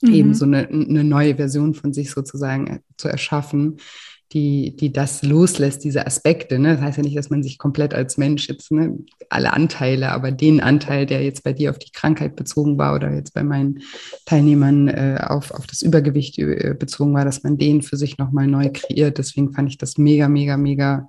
[0.00, 0.12] mhm.
[0.12, 3.76] eben so eine, eine neue Version von sich sozusagen äh, zu erschaffen,
[4.32, 6.58] die, die das loslässt, diese Aspekte.
[6.58, 6.74] Ne?
[6.74, 10.30] Das heißt ja nicht, dass man sich komplett als Mensch jetzt, ne, alle Anteile, aber
[10.30, 13.80] den Anteil, der jetzt bei dir auf die Krankheit bezogen war oder jetzt bei meinen
[14.26, 18.46] Teilnehmern äh, auf, auf das Übergewicht äh, bezogen war, dass man den für sich nochmal
[18.46, 19.18] neu kreiert.
[19.18, 21.08] Deswegen fand ich das mega, mega, mega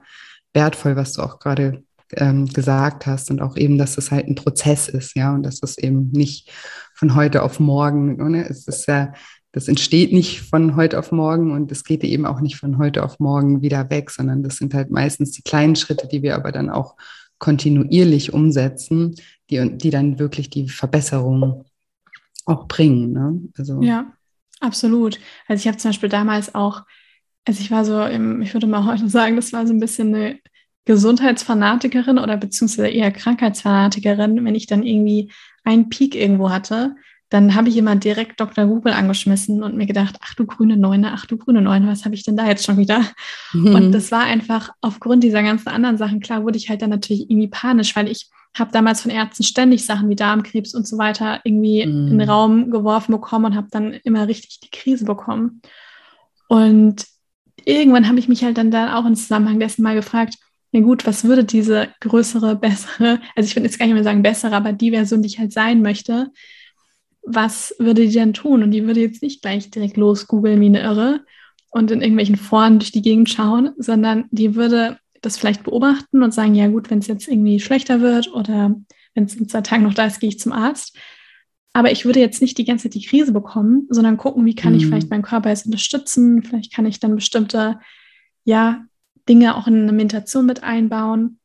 [0.53, 4.35] wertvoll, was du auch gerade ähm, gesagt hast und auch eben, dass es halt ein
[4.35, 6.51] Prozess ist, ja, und dass es eben nicht
[6.93, 8.47] von heute auf morgen, ne?
[8.49, 9.13] es ist ja
[9.51, 13.03] das entsteht nicht von heute auf morgen und es geht eben auch nicht von heute
[13.03, 16.51] auf morgen wieder weg, sondern das sind halt meistens die kleinen Schritte, die wir aber
[16.51, 16.95] dann auch
[17.37, 19.15] kontinuierlich umsetzen,
[19.49, 21.65] die, die dann wirklich die Verbesserung
[22.45, 23.11] auch bringen.
[23.11, 23.41] Ne?
[23.57, 24.13] Also, ja,
[24.61, 25.19] absolut.
[25.47, 26.83] Also ich habe zum Beispiel damals auch,
[27.45, 30.15] also ich war so, im, ich würde mal heute sagen, das war so ein bisschen
[30.15, 30.39] eine
[30.85, 35.31] Gesundheitsfanatikerin oder beziehungsweise eher Krankheitsfanatikerin, wenn ich dann irgendwie
[35.63, 36.95] einen Peak irgendwo hatte,
[37.31, 38.65] dann habe ich immer direkt Dr.
[38.65, 42.13] Google angeschmissen und mir gedacht, ach du grüne Neune, ach du grüne Neune, was habe
[42.13, 43.05] ich denn da jetzt schon wieder?
[43.53, 43.73] Mhm.
[43.73, 47.29] Und das war einfach aufgrund dieser ganzen anderen Sachen, klar wurde ich halt dann natürlich
[47.29, 51.39] irgendwie panisch, weil ich habe damals von Ärzten ständig Sachen wie Darmkrebs und so weiter
[51.45, 52.09] irgendwie mhm.
[52.09, 55.61] in den Raum geworfen bekommen und habe dann immer richtig die Krise bekommen.
[56.49, 57.05] Und
[57.63, 60.35] irgendwann habe ich mich halt dann da auch im Zusammenhang dessen mal gefragt,
[60.73, 64.21] na gut, was würde diese größere, bessere, also ich würde jetzt gar nicht mehr sagen
[64.21, 66.29] bessere, aber die Version, die ich halt sein möchte,
[67.23, 68.63] was würde die denn tun?
[68.63, 71.21] Und die würde jetzt nicht gleich direkt losgoogeln wie eine Irre
[71.69, 76.33] und in irgendwelchen Foren durch die Gegend schauen, sondern die würde das vielleicht beobachten und
[76.33, 78.75] sagen, ja gut, wenn es jetzt irgendwie schlechter wird oder
[79.13, 80.97] wenn es in zwei Tagen noch da ist, gehe ich zum Arzt.
[81.73, 84.73] Aber ich würde jetzt nicht die ganze Zeit die Krise bekommen, sondern gucken, wie kann
[84.73, 84.79] mhm.
[84.79, 86.43] ich vielleicht meinen Körper jetzt unterstützen.
[86.43, 87.79] Vielleicht kann ich dann bestimmte,
[88.43, 88.83] ja,
[89.29, 91.39] Dinge auch in eine Meditation mit einbauen.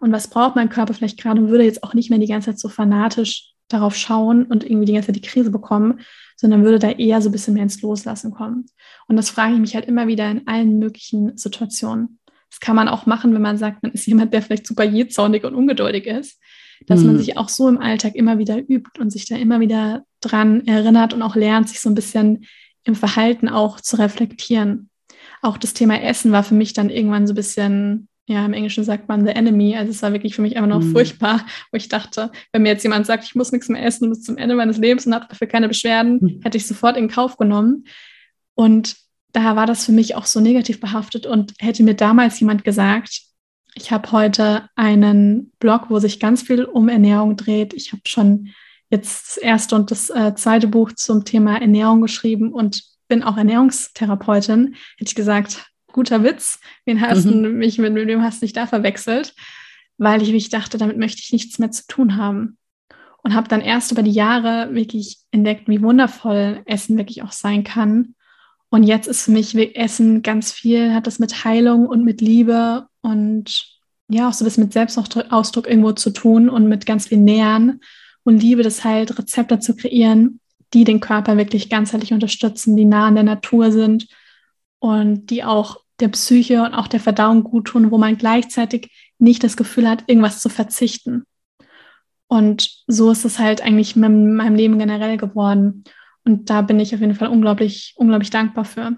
[0.00, 2.50] Und was braucht mein Körper vielleicht gerade und würde jetzt auch nicht mehr die ganze
[2.50, 6.00] Zeit so fanatisch darauf schauen und irgendwie die ganze Zeit die Krise bekommen,
[6.36, 8.66] sondern würde da eher so ein bisschen mehr ins Loslassen kommen.
[9.08, 12.18] Und das frage ich mich halt immer wieder in allen möglichen Situationen.
[12.50, 15.44] Das kann man auch machen, wenn man sagt, man ist jemand, der vielleicht super jähzornig
[15.44, 16.40] und ungeduldig ist,
[16.86, 17.06] dass mhm.
[17.06, 20.66] man sich auch so im Alltag immer wieder übt und sich da immer wieder dran
[20.66, 22.46] erinnert und auch lernt, sich so ein bisschen
[22.84, 24.90] im Verhalten auch zu reflektieren.
[25.42, 28.84] Auch das Thema Essen war für mich dann irgendwann so ein bisschen ja, im Englischen
[28.84, 29.76] sagt man the enemy.
[29.76, 30.92] Also es war wirklich für mich einfach noch mhm.
[30.92, 34.22] furchtbar, wo ich dachte, wenn mir jetzt jemand sagt, ich muss nichts mehr essen bis
[34.22, 36.40] zum Ende meines Lebens und habe dafür keine Beschwerden, mhm.
[36.42, 37.84] hätte ich sofort in Kauf genommen.
[38.54, 38.96] Und
[39.32, 43.20] daher war das für mich auch so negativ behaftet und hätte mir damals jemand gesagt,
[43.74, 47.74] ich habe heute einen Blog, wo sich ganz viel um Ernährung dreht.
[47.74, 48.50] Ich habe schon
[48.88, 53.36] jetzt das erste und das äh, zweite Buch zum Thema Ernährung geschrieben und bin auch
[53.36, 56.60] Ernährungstherapeutin, hätte ich gesagt, guter Witz.
[56.84, 57.56] Wen hast mhm.
[57.56, 59.34] mich mit, mit wem hast du dich da verwechselt?
[59.96, 62.58] Weil ich mich dachte, damit möchte ich nichts mehr zu tun haben.
[63.22, 67.64] Und habe dann erst über die Jahre wirklich entdeckt, wie wundervoll Essen wirklich auch sein
[67.64, 68.14] kann.
[68.68, 72.86] Und jetzt ist für mich Essen ganz viel, hat das mit Heilung und mit Liebe
[73.00, 73.74] und
[74.08, 77.80] ja, auch so das mit Selbstausdruck irgendwo zu tun und mit ganz viel Nähern
[78.24, 80.40] und Liebe, das halt Rezepte zu kreieren,
[80.74, 84.08] die den Körper wirklich ganzheitlich unterstützen, die nah an der Natur sind
[84.80, 89.44] und die auch der Psyche und auch der Verdauung gut tun, wo man gleichzeitig nicht
[89.44, 91.24] das Gefühl hat, irgendwas zu verzichten.
[92.26, 95.84] Und so ist es halt eigentlich mit meinem Leben generell geworden.
[96.24, 98.96] Und da bin ich auf jeden Fall unglaublich, unglaublich dankbar für.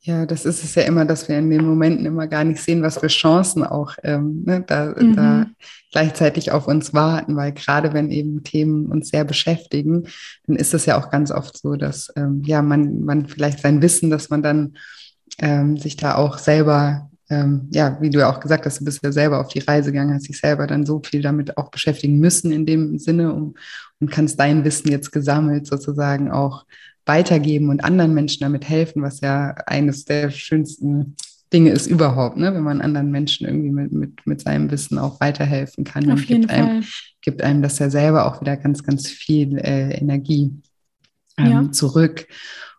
[0.00, 2.82] Ja, das ist es ja immer, dass wir in den Momenten immer gar nicht sehen,
[2.82, 5.16] was für Chancen auch ähm, ne, da, mhm.
[5.16, 5.46] da
[5.92, 10.06] gleichzeitig auf uns warten, weil gerade wenn eben Themen uns sehr beschäftigen,
[10.46, 13.80] dann ist es ja auch ganz oft so, dass ähm, ja man, man vielleicht sein
[13.80, 14.76] Wissen, dass man dann
[15.38, 19.02] ähm, sich da auch selber, ähm, ja, wie du ja auch gesagt hast, du bist
[19.02, 22.18] ja selber auf die Reise gegangen, hast dich selber dann so viel damit auch beschäftigen
[22.18, 23.54] müssen in dem Sinne um,
[24.00, 26.64] und kannst dein Wissen jetzt gesammelt sozusagen auch
[27.06, 31.16] weitergeben und anderen Menschen damit helfen, was ja eines der schönsten
[31.52, 32.52] Dinge ist überhaupt, ne?
[32.52, 36.10] wenn man anderen Menschen irgendwie mit, mit, mit seinem Wissen auch weiterhelfen kann.
[36.10, 36.62] Auf jeden gibt Fall.
[36.62, 36.84] Einem,
[37.20, 40.50] gibt einem das ja selber auch wieder ganz, ganz viel äh, Energie
[41.36, 41.72] ähm, ja.
[41.72, 42.26] zurück.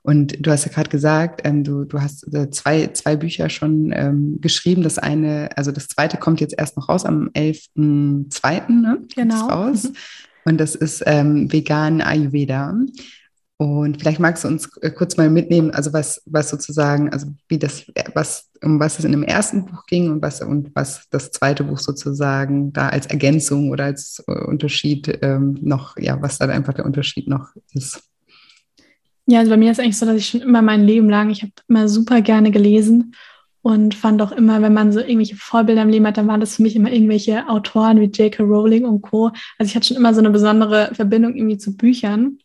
[0.05, 3.91] Und du hast ja gerade gesagt, ähm, du, du hast äh, zwei, zwei Bücher schon
[3.91, 4.83] ähm, geschrieben.
[4.83, 8.71] Das eine, also das zweite kommt jetzt erst noch raus am 11.02.
[8.71, 8.99] Ne?
[9.15, 9.47] Genau.
[9.47, 9.91] Raus.
[10.45, 12.75] Und das ist ähm, vegan Ayurveda.
[13.57, 17.57] Und vielleicht magst du uns äh, kurz mal mitnehmen, also was, was sozusagen, also wie
[17.57, 21.31] das, was, um was es in dem ersten Buch ging und was, und was das
[21.31, 26.45] zweite Buch sozusagen da als Ergänzung oder als äh, Unterschied ähm, noch, ja, was da
[26.45, 28.03] einfach der Unterschied noch ist.
[29.27, 31.41] Ja, also bei mir ist eigentlich so, dass ich schon immer mein Leben lang, ich
[31.41, 33.15] habe immer super gerne gelesen
[33.61, 36.57] und fand auch immer, wenn man so irgendwelche Vorbilder im Leben hat, dann waren das
[36.57, 38.43] für mich immer irgendwelche Autoren wie J.K.
[38.43, 39.31] Rowling und Co.
[39.57, 42.37] Also ich hatte schon immer so eine besondere Verbindung irgendwie zu Büchern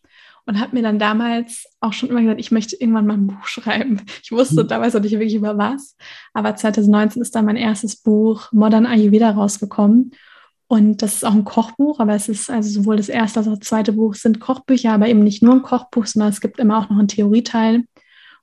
[0.46, 3.44] und habe mir dann damals auch schon immer gesagt, ich möchte irgendwann mal ein Buch
[3.46, 4.00] schreiben.
[4.22, 5.96] Ich wusste damals noch nicht wirklich über was,
[6.32, 10.12] aber 2019 ist dann mein erstes Buch Modern Ayurveda rausgekommen.
[10.70, 13.58] Und das ist auch ein Kochbuch, aber es ist also sowohl das erste als auch
[13.58, 16.78] das zweite Buch sind Kochbücher, aber eben nicht nur ein Kochbuch, sondern es gibt immer
[16.78, 17.82] auch noch einen Theorieteil.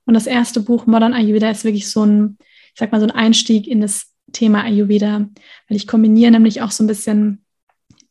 [0.04, 3.12] Und das erste Buch Modern Ayurveda ist wirklich so ein, ich sag mal, so ein
[3.12, 5.20] Einstieg in das Thema Ayurveda,
[5.68, 7.46] weil ich kombiniere nämlich auch so ein bisschen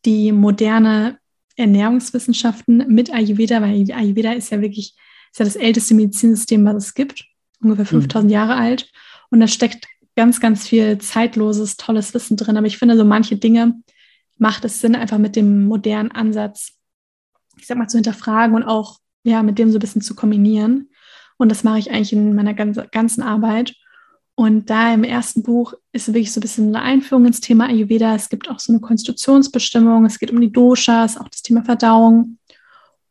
[0.04, 1.20] die moderne
[1.56, 4.96] Ernährungswissenschaften mit Ayurveda, weil Ayurveda ist ja wirklich
[5.32, 7.24] ist ja das älteste Medizinsystem, was es gibt,
[7.62, 8.34] ungefähr 5000 mhm.
[8.34, 8.92] Jahre alt.
[9.30, 12.58] Und da steckt ganz, ganz viel zeitloses, tolles Wissen drin.
[12.58, 13.76] Aber ich finde, so manche Dinge
[14.38, 16.74] macht es Sinn, einfach mit dem modernen Ansatz,
[17.58, 20.90] ich sag mal, zu hinterfragen und auch ja, mit dem so ein bisschen zu kombinieren.
[21.38, 23.76] Und das mache ich eigentlich in meiner ganzen Arbeit.
[24.36, 28.16] Und da im ersten Buch ist wirklich so ein bisschen eine Einführung ins Thema Ayurveda.
[28.16, 32.38] Es gibt auch so eine Konstitutionsbestimmung, es geht um die Doshas, auch das Thema Verdauung.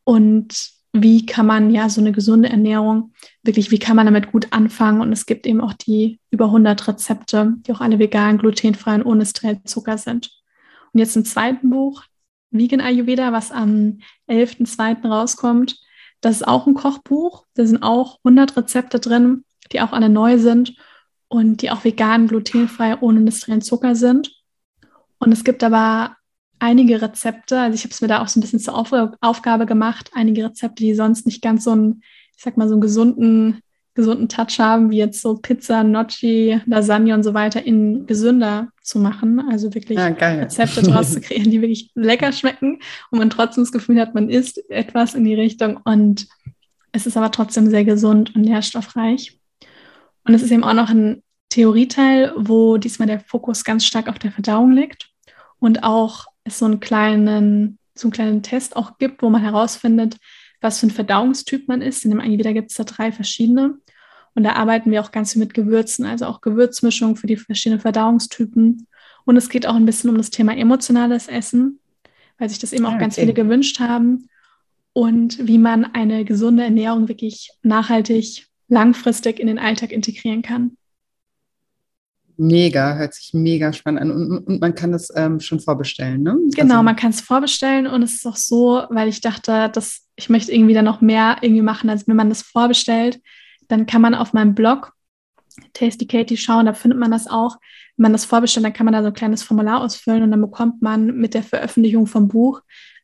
[0.05, 3.13] Und wie kann man ja so eine gesunde Ernährung,
[3.43, 5.01] wirklich, wie kann man damit gut anfangen?
[5.01, 9.03] Und es gibt eben auch die über 100 Rezepte, die auch alle vegan, glutenfrei und
[9.05, 10.31] ohne Zucker sind.
[10.97, 12.05] Und jetzt im zweiten Buch,
[12.51, 13.99] Vegan Ayurveda, was am
[14.31, 15.07] 11.02.
[15.07, 15.79] rauskommt,
[16.23, 17.45] das ist auch ein Kochbuch.
[17.53, 20.75] Da sind auch 100 Rezepte drin, die auch alle neu sind
[21.29, 24.43] und die auch vegan, glutenfrei, ohne industriellen Zucker sind.
[25.19, 26.17] Und es gibt aber
[26.61, 29.67] einige Rezepte, also ich habe es mir da auch so ein bisschen zur Auf Aufgabe
[29.67, 32.03] gemacht, einige Rezepte, die sonst nicht ganz so einen,
[32.35, 33.61] ich sag mal, so einen gesunden,
[33.97, 39.01] gesunden Touch haben, wie jetzt so Pizza, Gnocchi, Lasagne und so weiter, in gesünder zu
[39.01, 39.41] machen.
[39.51, 42.79] Also wirklich ah, Rezepte draus zu kreieren, die wirklich lecker schmecken
[43.11, 46.29] und man trotzdem das Gefühl hat, man isst etwas in die Richtung und
[46.93, 49.39] es ist aber trotzdem sehr gesund und nährstoffreich.
[50.25, 54.19] Und es ist eben auch noch ein Theorieteil, wo diesmal der Fokus ganz stark auf
[54.19, 55.11] der Verdauung liegt
[55.59, 60.17] und auch es so einen kleinen, so einen kleinen Test auch gibt, wo man herausfindet,
[60.61, 62.05] was für ein Verdauungstyp man ist.
[62.05, 63.79] In dem Ayurveda gibt es da drei verschiedene.
[64.37, 67.81] Und da arbeiten wir auch ganz viel mit Gewürzen, also auch Gewürzmischung für die verschiedenen
[67.81, 68.87] Verdauungstypen.
[69.25, 71.81] Und es geht auch ein bisschen um das Thema emotionales Essen,
[72.39, 73.01] weil sich das eben auch okay.
[73.01, 74.29] ganz viele gewünscht haben.
[74.93, 80.77] Und wie man eine gesunde Ernährung wirklich nachhaltig langfristig in den Alltag integrieren kann.
[82.37, 84.11] Mega, hört sich mega spannend an.
[84.11, 86.37] Und, und man kann das ähm, schon vorbestellen, ne?
[86.55, 90.03] Genau, also, man kann es vorbestellen und es ist auch so, weil ich dachte, dass
[90.17, 93.21] ich möchte irgendwie da noch mehr irgendwie machen, als wenn man das vorbestellt,
[93.69, 94.93] dann kann man auf meinem Blog
[95.73, 97.57] Tasty Katie schauen, da findet man das auch.
[97.97, 100.41] Wenn man das vorbestellt, dann kann man da so ein kleines Formular ausfüllen und dann
[100.41, 102.61] bekommt man mit der Veröffentlichung vom Buch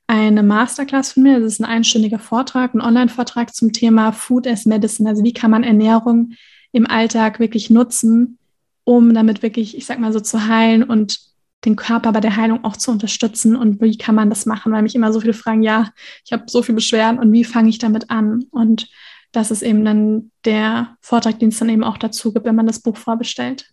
[0.07, 1.41] eine Masterclass von mir.
[1.41, 5.09] Das ist ein einstündiger Vortrag, ein Online-Vortrag zum Thema Food as Medicine.
[5.09, 6.33] Also wie kann man Ernährung
[6.73, 8.39] im Alltag wirklich nutzen,
[8.85, 11.19] um damit wirklich, ich sag mal so, zu heilen und
[11.65, 14.83] den Körper bei der Heilung auch zu unterstützen und wie kann man das machen, weil
[14.83, 15.91] mich immer so viele fragen, ja,
[16.25, 18.47] ich habe so viel Beschwerden und wie fange ich damit an?
[18.51, 18.89] Und
[19.33, 22.67] das ist eben dann der Vortrag, den es dann eben auch dazu gibt, wenn man
[22.67, 23.67] das Buch vorbestellt.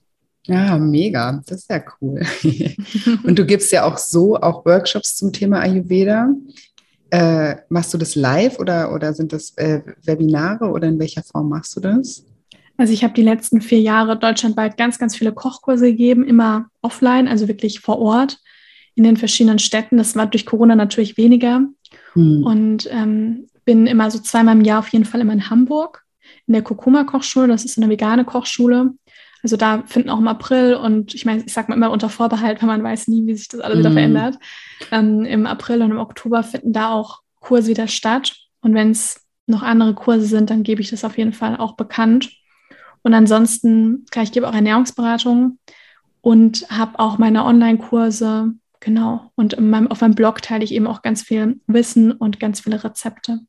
[0.46, 2.22] Ja, mega, das ist ja cool.
[3.24, 6.30] und du gibst ja auch so auch Workshops zum Thema Ayurveda.
[7.12, 11.50] Äh, machst du das live oder, oder sind das äh, Webinare oder in welcher Form
[11.50, 12.24] machst du das?
[12.78, 17.28] Also ich habe die letzten vier Jahre deutschlandweit ganz, ganz viele Kochkurse gegeben, immer offline,
[17.28, 18.40] also wirklich vor Ort
[18.96, 19.98] in den verschiedenen Städten.
[19.98, 21.62] Das war durch Corona natürlich weniger.
[22.14, 22.44] Hm.
[22.44, 26.04] Und ähm, bin immer so zweimal im Jahr auf jeden Fall immer in Hamburg
[26.48, 27.48] in der Kokuma Kochschule.
[27.48, 28.96] Das ist eine vegane Kochschule.
[29.44, 32.64] Also da finden auch im April und ich meine, ich sage mal immer unter Vorbehalt,
[32.64, 33.80] weil man weiß nie, wie sich das alles mm.
[33.82, 34.40] wieder verändert.
[34.90, 38.38] Ähm, Im April und im Oktober finden da auch Kurse wieder statt.
[38.62, 41.74] Und wenn es noch andere Kurse sind, dann gebe ich das auf jeden Fall auch
[41.74, 42.32] bekannt.
[43.04, 45.60] Und ansonsten, klar, ich gebe auch Ernährungsberatung
[46.22, 49.32] und habe auch meine Online-Kurse, genau.
[49.36, 52.84] Und meinem, auf meinem Blog teile ich eben auch ganz viel Wissen und ganz viele
[52.84, 53.42] Rezepte.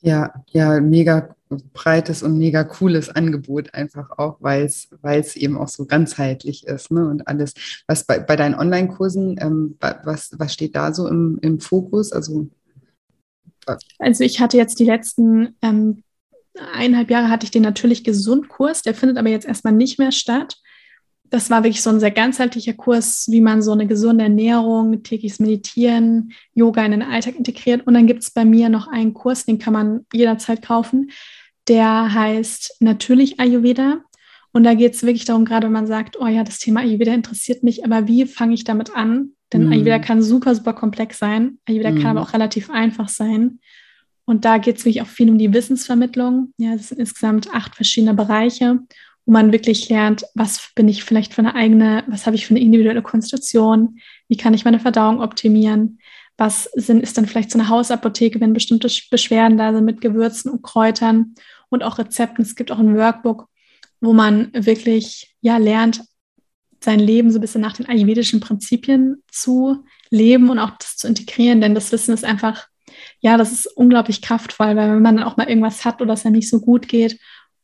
[0.00, 1.34] Ja, ja, mega
[1.72, 7.08] breites und mega cooles Angebot, einfach auch, weil es eben auch so ganzheitlich ist ne?
[7.08, 7.54] und alles.
[7.86, 12.12] Was bei, bei deinen Online-Kursen, ähm, was, was steht da so im, im Fokus?
[12.12, 12.48] Also,
[13.98, 16.02] also ich hatte jetzt die letzten ähm,
[16.72, 20.12] eineinhalb Jahre hatte ich den natürlich gesund Kurs, der findet aber jetzt erstmal nicht mehr
[20.12, 20.56] statt.
[21.30, 25.40] Das war wirklich so ein sehr ganzheitlicher Kurs, wie man so eine gesunde Ernährung, tägliches
[25.40, 27.86] Meditieren, Yoga in den Alltag integriert.
[27.86, 31.10] Und dann gibt es bei mir noch einen Kurs, den kann man jederzeit kaufen.
[31.68, 34.02] Der heißt natürlich Ayurveda.
[34.52, 37.12] Und da geht es wirklich darum, gerade wenn man sagt, oh ja, das Thema Ayurveda
[37.12, 39.32] interessiert mich, aber wie fange ich damit an?
[39.52, 39.72] Denn mm.
[39.72, 41.58] Ayurveda kann super, super komplex sein.
[41.66, 41.96] Ayurveda mm.
[41.96, 43.60] kann aber auch relativ einfach sein.
[44.24, 46.52] Und da geht es wirklich auch viel um die Wissensvermittlung.
[46.58, 48.80] Ja, es sind insgesamt acht verschiedene Bereiche,
[49.28, 52.54] wo man wirklich lernt, was bin ich vielleicht für eine eigene, was habe ich für
[52.54, 55.98] eine individuelle Konstitution, wie kann ich meine Verdauung optimieren,
[56.38, 60.50] was sind, ist dann vielleicht so eine Hausapotheke, wenn bestimmte Beschwerden da sind mit Gewürzen
[60.50, 61.34] und Kräutern
[61.68, 62.42] und auch Rezepten.
[62.42, 63.48] Es gibt auch ein Workbook,
[64.00, 66.00] wo man wirklich ja lernt,
[66.82, 71.06] sein Leben so ein bisschen nach den ayurvedischen Prinzipien zu leben und auch das zu
[71.06, 72.66] integrieren, denn das Wissen ist einfach
[73.20, 76.22] ja, das ist unglaublich kraftvoll, weil wenn man dann auch mal irgendwas hat oder es
[76.22, 77.18] ja nicht so gut geht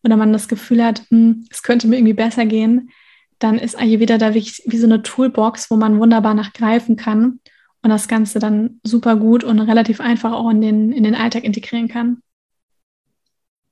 [0.05, 2.90] oder man das Gefühl hat, hm, es könnte mir irgendwie besser gehen,
[3.38, 7.40] dann ist Ayurveda da wirklich wie so eine Toolbox, wo man wunderbar nachgreifen kann
[7.82, 11.44] und das Ganze dann super gut und relativ einfach auch in den, in den Alltag
[11.44, 12.18] integrieren kann.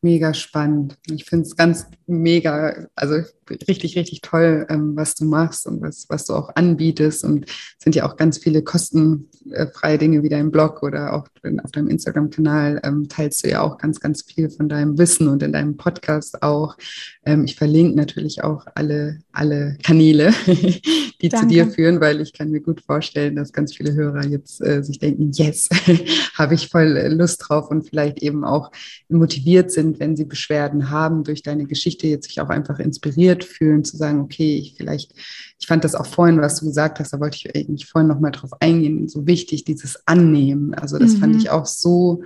[0.02, 0.98] Mega spannend.
[1.10, 3.22] Ich finde es ganz mega, also
[3.68, 7.24] richtig, richtig toll, ähm, was du machst und was, was du auch anbietest.
[7.24, 11.26] Und es sind ja auch ganz viele kostenfreie Dinge wie dein Blog oder auch
[11.62, 15.42] auf deinem Instagram-Kanal ähm, teilst du ja auch ganz, ganz viel von deinem Wissen und
[15.42, 16.76] in deinem Podcast auch.
[17.24, 21.36] Ähm, ich verlinke natürlich auch alle, alle Kanäle, die Danke.
[21.36, 24.82] zu dir führen, weil ich kann mir gut vorstellen, dass ganz viele Hörer jetzt äh,
[24.82, 25.68] sich denken, yes,
[26.34, 28.70] habe ich voll Lust drauf und vielleicht eben auch
[29.08, 33.84] motiviert sind, wenn sie Beschwerden haben, durch deine Geschichte jetzt sich auch einfach inspiriert fühlen,
[33.84, 35.12] zu sagen, okay, ich vielleicht,
[35.58, 38.32] ich fand das auch vorhin, was du gesagt hast, da wollte ich eigentlich vorhin nochmal
[38.32, 40.74] drauf eingehen, so wichtig, dieses Annehmen.
[40.74, 41.18] Also das mhm.
[41.18, 42.22] fand ich auch so,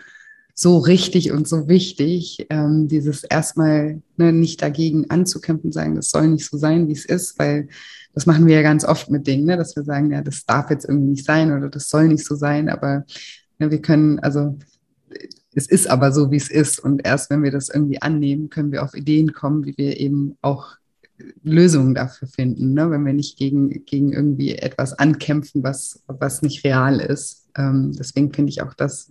[0.59, 6.29] so richtig und so wichtig, ähm, dieses erstmal ne, nicht dagegen anzukämpfen, sagen, das soll
[6.29, 7.69] nicht so sein, wie es ist, weil
[8.15, 10.71] das machen wir ja ganz oft mit Dingen, ne, dass wir sagen, ja, das darf
[10.71, 13.05] jetzt irgendwie nicht sein oder das soll nicht so sein, aber
[13.59, 14.57] ne, wir können, also
[15.55, 18.73] es ist aber so, wie es ist und erst wenn wir das irgendwie annehmen, können
[18.73, 20.77] wir auf Ideen kommen, wie wir eben auch
[21.43, 22.91] Lösungen dafür finden, ne?
[22.91, 27.49] wenn wir nicht gegen, gegen irgendwie etwas ankämpfen, was, was nicht real ist.
[27.57, 29.09] Ähm, deswegen finde ich auch das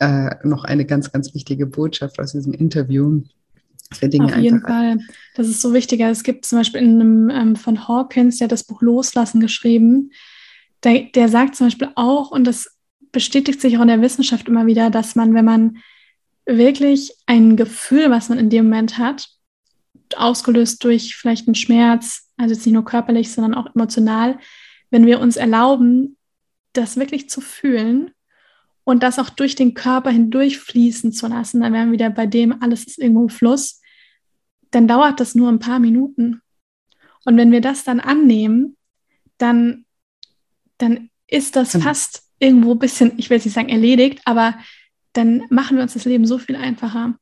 [0.00, 3.22] äh, noch eine ganz, ganz wichtige Botschaft aus diesem Interview.
[3.92, 4.98] Auf jeden Fall.
[5.36, 6.00] Das ist so wichtig.
[6.00, 10.10] Es gibt zum Beispiel in einem ähm, von Hawkins, der hat das Buch Loslassen geschrieben.
[10.82, 12.76] Der, der sagt zum Beispiel auch, und das
[13.12, 15.76] bestätigt sich auch in der Wissenschaft immer wieder, dass man, wenn man
[16.46, 19.28] wirklich ein Gefühl, was man in dem Moment hat,
[20.16, 24.38] ausgelöst durch vielleicht einen Schmerz, also jetzt nicht nur körperlich, sondern auch emotional,
[24.90, 26.16] wenn wir uns erlauben,
[26.72, 28.10] das wirklich zu fühlen
[28.84, 32.26] und das auch durch den Körper hindurch fließen zu lassen, dann wären wir wieder bei
[32.26, 33.80] dem, alles ist irgendwo im Fluss,
[34.70, 36.40] dann dauert das nur ein paar Minuten.
[37.24, 38.76] Und wenn wir das dann annehmen,
[39.38, 39.84] dann,
[40.78, 44.56] dann ist das fast irgendwo ein bisschen, ich will jetzt nicht sagen erledigt, aber
[45.12, 47.18] dann machen wir uns das Leben so viel einfacher.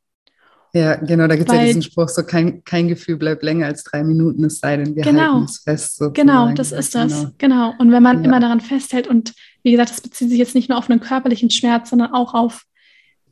[0.74, 3.84] Ja, genau, da gibt es ja diesen Spruch, so kein, kein Gefühl bleibt länger als
[3.84, 5.96] drei Minuten, es sei denn, wir genau, halten es fest.
[5.98, 6.14] Sozusagen.
[6.14, 7.12] Genau, das ist das.
[7.12, 7.32] Genau.
[7.38, 7.74] genau.
[7.78, 8.24] Und wenn man ja.
[8.24, 11.50] immer daran festhält und wie gesagt, das bezieht sich jetzt nicht nur auf einen körperlichen
[11.50, 12.64] Schmerz, sondern auch auf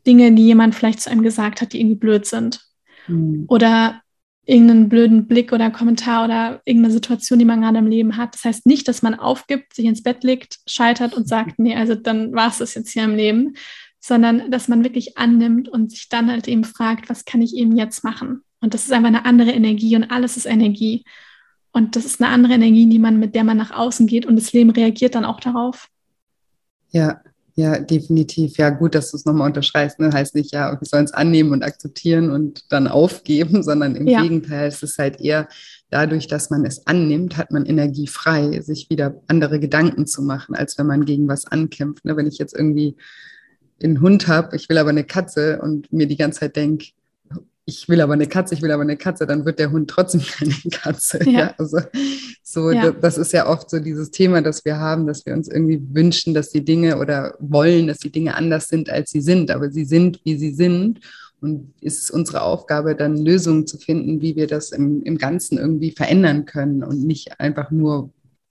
[0.06, 2.60] Dinge, die jemand vielleicht zu einem gesagt hat, die irgendwie blöd sind.
[3.08, 3.46] Mhm.
[3.48, 4.00] Oder
[4.44, 8.34] irgendeinen blöden Blick oder Kommentar oder irgendeine Situation, die man gerade im Leben hat.
[8.34, 11.96] Das heißt nicht, dass man aufgibt, sich ins Bett legt, scheitert und sagt, nee, also
[11.96, 13.54] dann war es das jetzt hier im Leben,
[14.02, 17.76] sondern dass man wirklich annimmt und sich dann halt eben fragt, was kann ich eben
[17.76, 18.42] jetzt machen?
[18.60, 21.04] Und das ist einfach eine andere Energie und alles ist Energie.
[21.72, 24.36] Und das ist eine andere Energie, die man, mit der man nach außen geht und
[24.36, 25.88] das Leben reagiert dann auch darauf.
[26.90, 27.20] Ja,
[27.54, 28.56] ja, definitiv.
[28.56, 30.00] Ja, gut, dass du es nochmal unterschreibst.
[30.00, 30.10] Ne?
[30.12, 34.22] Heißt nicht, ja, wir sollen es annehmen und akzeptieren und dann aufgeben, sondern im ja.
[34.22, 35.48] Gegenteil, es ist halt eher
[35.90, 40.56] dadurch, dass man es annimmt, hat man Energie frei, sich wieder andere Gedanken zu machen,
[40.56, 42.04] als wenn man gegen was ankämpft.
[42.04, 42.16] Ne?
[42.16, 42.96] Wenn ich jetzt irgendwie
[43.84, 46.86] einen Hund habe, ich will aber eine Katze und mir die ganze Zeit denke,
[47.64, 50.22] ich will aber eine Katze, ich will aber eine Katze, dann wird der Hund trotzdem
[50.38, 51.18] keine Katze.
[51.24, 51.30] Ja.
[51.30, 51.54] ja.
[51.58, 51.78] Also
[52.42, 52.90] so, ja.
[52.90, 56.34] Das, ist ja oft so dieses Thema, das wir haben, dass wir uns irgendwie wünschen,
[56.34, 59.84] dass die Dinge oder wollen, dass die Dinge anders sind, als sie sind, aber sie
[59.84, 61.00] sind, wie sie sind.
[61.40, 65.90] Und ist unsere Aufgabe, dann Lösungen zu finden, wie wir das im, im Ganzen irgendwie
[65.90, 68.10] verändern können und nicht einfach nur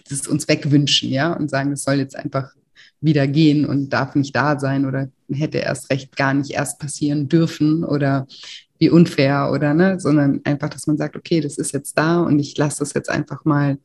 [0.10, 2.54] das uns wegwünschen, ja, und sagen, es soll jetzt einfach
[3.02, 7.28] wieder gehen und darf nicht da sein oder hätte erst recht gar nicht erst passieren
[7.28, 8.28] dürfen oder
[8.80, 12.40] wie unfair oder ne, sondern einfach, dass man sagt, okay, das ist jetzt da und
[12.40, 13.78] ich lasse das jetzt einfach mal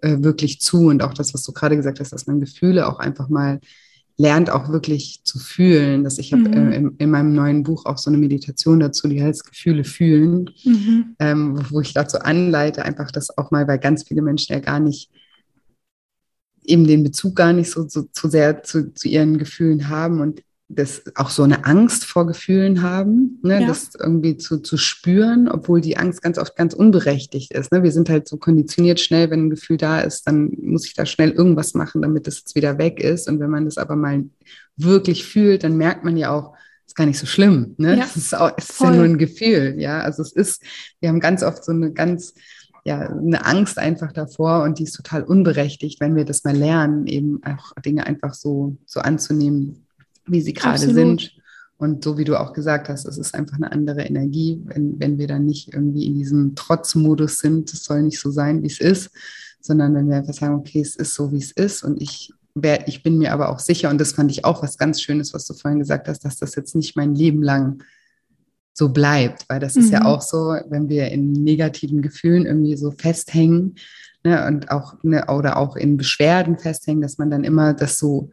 [0.00, 2.98] äh, wirklich zu und auch das, was du gerade gesagt hast, dass man Gefühle auch
[2.98, 3.60] einfach mal
[4.18, 6.04] lernt, auch wirklich zu fühlen.
[6.04, 6.72] Dass ich habe mhm.
[6.72, 10.50] äh, in, in, meinem neuen Buch auch so eine Meditation dazu, die heißt Gefühle fühlen,
[10.64, 11.16] mhm.
[11.18, 14.80] ähm, wo ich dazu anleite, einfach das auch mal, weil ganz viele Menschen ja gar
[14.80, 15.10] nicht
[16.68, 20.42] eben den Bezug gar nicht so, so zu sehr zu, zu ihren Gefühlen haben und
[20.70, 23.66] das auch so eine Angst vor Gefühlen haben, ne, ja.
[23.66, 27.72] das irgendwie zu, zu spüren, obwohl die Angst ganz oft ganz unberechtigt ist.
[27.72, 27.82] Ne?
[27.82, 31.06] Wir sind halt so konditioniert schnell, wenn ein Gefühl da ist, dann muss ich da
[31.06, 33.28] schnell irgendwas machen, damit das jetzt wieder weg ist.
[33.28, 34.24] Und wenn man das aber mal
[34.76, 36.54] wirklich fühlt, dann merkt man ja auch,
[36.86, 37.74] ist gar nicht so schlimm.
[37.78, 37.96] Ne?
[37.96, 39.76] Ja, es ist, auch, es ist ja nur ein Gefühl.
[39.78, 40.62] Ja, also es ist,
[41.00, 42.34] wir haben ganz oft so eine ganz
[42.88, 47.06] ja, eine Angst einfach davor und die ist total unberechtigt, wenn wir das mal lernen,
[47.06, 49.84] eben auch Dinge einfach so, so anzunehmen,
[50.26, 51.34] wie sie gerade sind.
[51.76, 55.18] Und so wie du auch gesagt hast, es ist einfach eine andere Energie, wenn, wenn
[55.18, 58.80] wir dann nicht irgendwie in diesem Trotzmodus sind, es soll nicht so sein, wie es
[58.80, 59.10] ist,
[59.60, 62.32] sondern wenn wir einfach sagen, okay, es ist so, wie es ist und ich
[62.86, 65.46] ich bin mir aber auch sicher, und das fand ich auch was ganz Schönes, was
[65.46, 67.84] du vorhin gesagt hast, dass das jetzt nicht mein Leben lang
[68.78, 69.82] so bleibt, weil das mhm.
[69.82, 70.06] ist ja mhm.
[70.06, 73.74] auch so, wenn wir in negativen Gefühlen irgendwie so festhängen
[74.22, 78.30] ne, und auch ne, oder auch in Beschwerden festhängen, dass man dann immer das so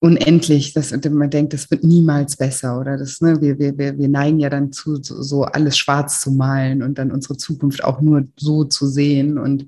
[0.00, 4.40] unendlich, dass man denkt, das wird niemals besser oder das, ne, wir, wir, wir neigen
[4.40, 8.64] ja dann zu, so alles schwarz zu malen und dann unsere Zukunft auch nur so
[8.64, 9.66] zu sehen und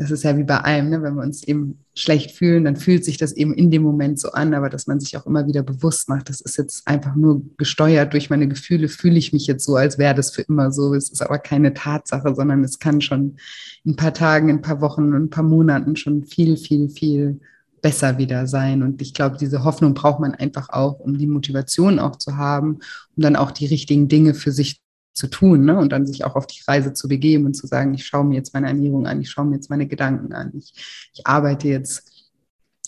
[0.00, 1.02] das ist ja wie bei allem, ne?
[1.02, 4.32] wenn wir uns eben schlecht fühlen, dann fühlt sich das eben in dem Moment so
[4.32, 7.42] an, aber dass man sich auch immer wieder bewusst macht, das ist jetzt einfach nur
[7.58, 10.94] gesteuert durch meine Gefühle, fühle ich mich jetzt so, als wäre das für immer so.
[10.94, 13.36] Es ist aber keine Tatsache, sondern es kann schon
[13.84, 16.88] in ein paar Tagen, in ein paar Wochen, in ein paar Monaten schon viel, viel,
[16.88, 17.38] viel
[17.82, 18.82] besser wieder sein.
[18.82, 22.78] Und ich glaube, diese Hoffnung braucht man einfach auch, um die Motivation auch zu haben,
[23.16, 24.80] um dann auch die richtigen Dinge für sich
[25.20, 25.78] zu tun ne?
[25.78, 28.34] und dann sich auch auf die Reise zu begeben und zu sagen, ich schaue mir
[28.34, 30.72] jetzt meine Ernährung an, ich schaue mir jetzt meine Gedanken an, ich,
[31.14, 32.10] ich arbeite jetzt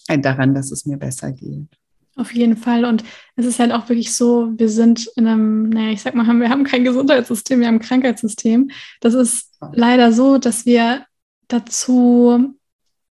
[0.09, 1.69] daran, dass es mir besser geht.
[2.17, 2.85] Auf jeden Fall.
[2.85, 3.05] Und
[3.37, 6.51] es ist halt auch wirklich so, wir sind in einem, naja, ich sag mal, wir
[6.51, 8.71] haben kein Gesundheitssystem, wir haben ein Krankheitssystem.
[9.01, 11.07] Das ist leider so, dass wir
[11.49, 12.55] dazu,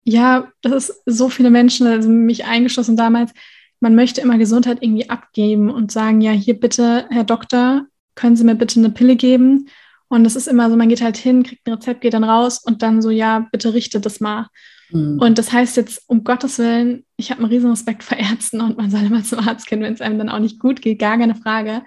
[0.04, 3.32] ja, das ist so viele Menschen, also mich eingeschlossen damals,
[3.80, 7.86] man möchte immer Gesundheit irgendwie abgeben und sagen, ja, hier bitte, Herr Doktor,
[8.20, 9.70] können Sie mir bitte eine Pille geben?
[10.10, 12.60] Und es ist immer so, man geht halt hin, kriegt ein Rezept, geht dann raus
[12.62, 14.48] und dann so, ja, bitte richte das mal.
[14.92, 15.20] Mhm.
[15.20, 18.78] Und das heißt jetzt, um Gottes Willen, ich habe einen riesen Respekt vor Ärzten und
[18.78, 21.18] man soll immer zum Arzt gehen, wenn es einem dann auch nicht gut geht, gar
[21.18, 21.84] keine Frage.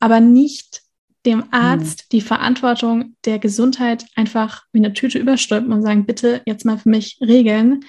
[0.00, 0.82] Aber nicht
[1.24, 2.08] dem Arzt mhm.
[2.12, 6.90] die Verantwortung der Gesundheit einfach wie eine Tüte überstülpen und sagen, bitte jetzt mal für
[6.90, 7.84] mich regeln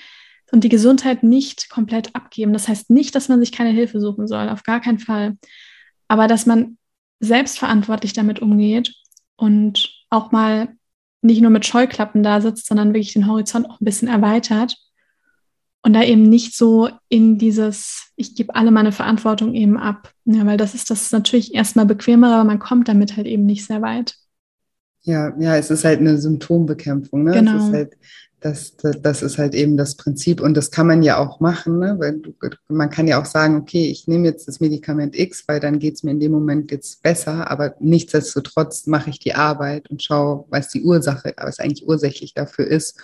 [0.52, 2.54] und die Gesundheit nicht komplett abgeben.
[2.54, 5.38] Das heißt nicht, dass man sich keine Hilfe suchen soll, auf gar keinen Fall.
[6.08, 6.78] Aber dass man
[7.22, 8.94] selbstverantwortlich damit umgeht
[9.38, 10.76] und auch mal
[11.22, 14.76] nicht nur mit Scheuklappen da sitzt, sondern wirklich den Horizont auch ein bisschen erweitert
[15.84, 20.12] und da eben nicht so in dieses, ich gebe alle meine Verantwortung eben ab.
[20.26, 23.46] Ja, weil das ist das ist natürlich erstmal bequemer, aber man kommt damit halt eben
[23.46, 24.16] nicht sehr weit.
[25.04, 27.24] Ja, ja, es ist halt eine Symptombekämpfung.
[27.24, 27.32] Ne?
[27.32, 27.68] Genau.
[27.68, 27.98] Es halt
[28.42, 31.78] das, das, das, ist halt eben das Prinzip und das kann man ja auch machen.
[31.78, 31.96] Ne?
[32.00, 32.34] Weil du,
[32.70, 35.96] man kann ja auch sagen, okay, ich nehme jetzt das Medikament X, weil dann geht
[35.96, 40.46] es mir in dem Moment jetzt besser, aber nichtsdestotrotz mache ich die Arbeit und schaue,
[40.50, 43.00] was die Ursache, was eigentlich ursächlich dafür ist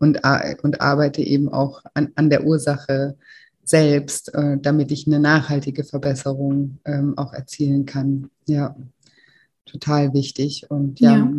[0.00, 0.20] und,
[0.62, 3.16] und arbeite eben auch an, an der Ursache
[3.62, 8.28] selbst, äh, damit ich eine nachhaltige Verbesserung ähm, auch erzielen kann.
[8.46, 8.74] Ja,
[9.70, 10.66] total wichtig.
[10.68, 11.32] Und ja, ja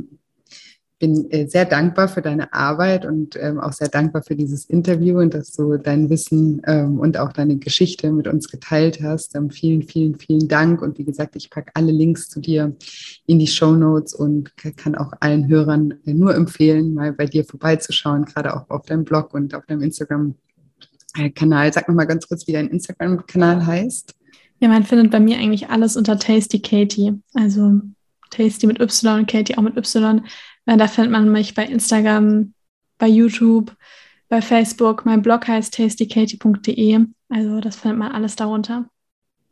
[1.02, 5.20] bin äh, sehr dankbar für deine Arbeit und ähm, auch sehr dankbar für dieses Interview
[5.20, 9.36] und dass du dein Wissen ähm, und auch deine Geschichte mit uns geteilt hast.
[9.36, 10.82] Ähm, vielen, vielen, vielen Dank.
[10.82, 12.76] Und wie gesagt, ich packe alle Links zu dir
[13.26, 17.44] in die Show Notes und kann auch allen Hörern äh, nur empfehlen, mal bei dir
[17.46, 21.74] vorbeizuschauen, gerade auch auf deinem Blog und auf deinem Instagram-Kanal.
[21.74, 24.14] Sag nochmal ganz kurz, wie dein Instagram-Kanal heißt.
[24.60, 27.20] Ja, man findet bei mir eigentlich alles unter Tasty Katie.
[27.34, 27.82] Also
[28.32, 30.26] Tasty mit Y und Katie auch mit Y.
[30.66, 32.54] Da findet man mich bei Instagram,
[32.98, 33.76] bei YouTube,
[34.30, 35.06] bei Facebook.
[35.06, 37.06] Mein Blog heißt tastykatie.de.
[37.30, 38.90] Also das findet man alles darunter.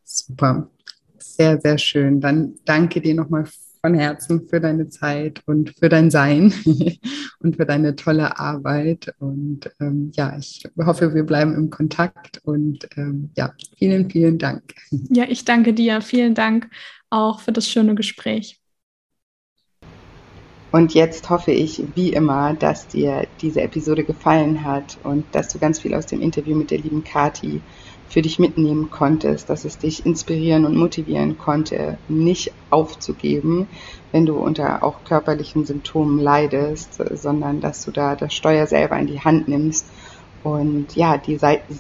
[0.03, 0.69] Super.
[1.17, 2.21] Sehr, sehr schön.
[2.21, 3.45] Dann danke dir nochmal
[3.82, 6.53] von Herzen für deine Zeit und für dein Sein
[7.39, 9.13] und für deine tolle Arbeit.
[9.19, 14.75] Und ähm, ja, ich hoffe, wir bleiben im Kontakt und ähm, ja, vielen, vielen Dank.
[15.09, 16.01] Ja, ich danke dir.
[16.01, 16.69] Vielen Dank
[17.09, 18.59] auch für das schöne Gespräch.
[20.72, 25.57] Und jetzt hoffe ich, wie immer, dass dir diese Episode gefallen hat und dass du
[25.57, 27.61] ganz viel aus dem Interview mit der lieben Kati
[28.07, 33.67] für dich mitnehmen konntest, dass es dich inspirieren und motivieren konnte, nicht aufzugeben,
[34.11, 39.07] wenn du unter auch körperlichen Symptomen leidest, sondern dass du da das Steuer selber in
[39.07, 39.88] die Hand nimmst
[40.43, 41.38] und ja, die,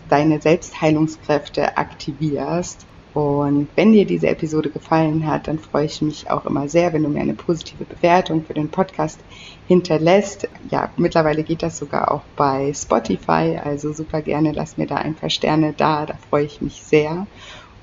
[0.09, 2.85] deine Selbstheilungskräfte aktivierst
[3.19, 7.03] und wenn dir diese Episode gefallen hat, dann freue ich mich auch immer sehr, wenn
[7.03, 9.19] du mir eine positive Bewertung für den Podcast
[9.67, 10.47] hinterlässt.
[10.71, 15.15] Ja, mittlerweile geht das sogar auch bei Spotify, also super gerne, lass mir da ein
[15.15, 17.27] paar Sterne da, da freue ich mich sehr.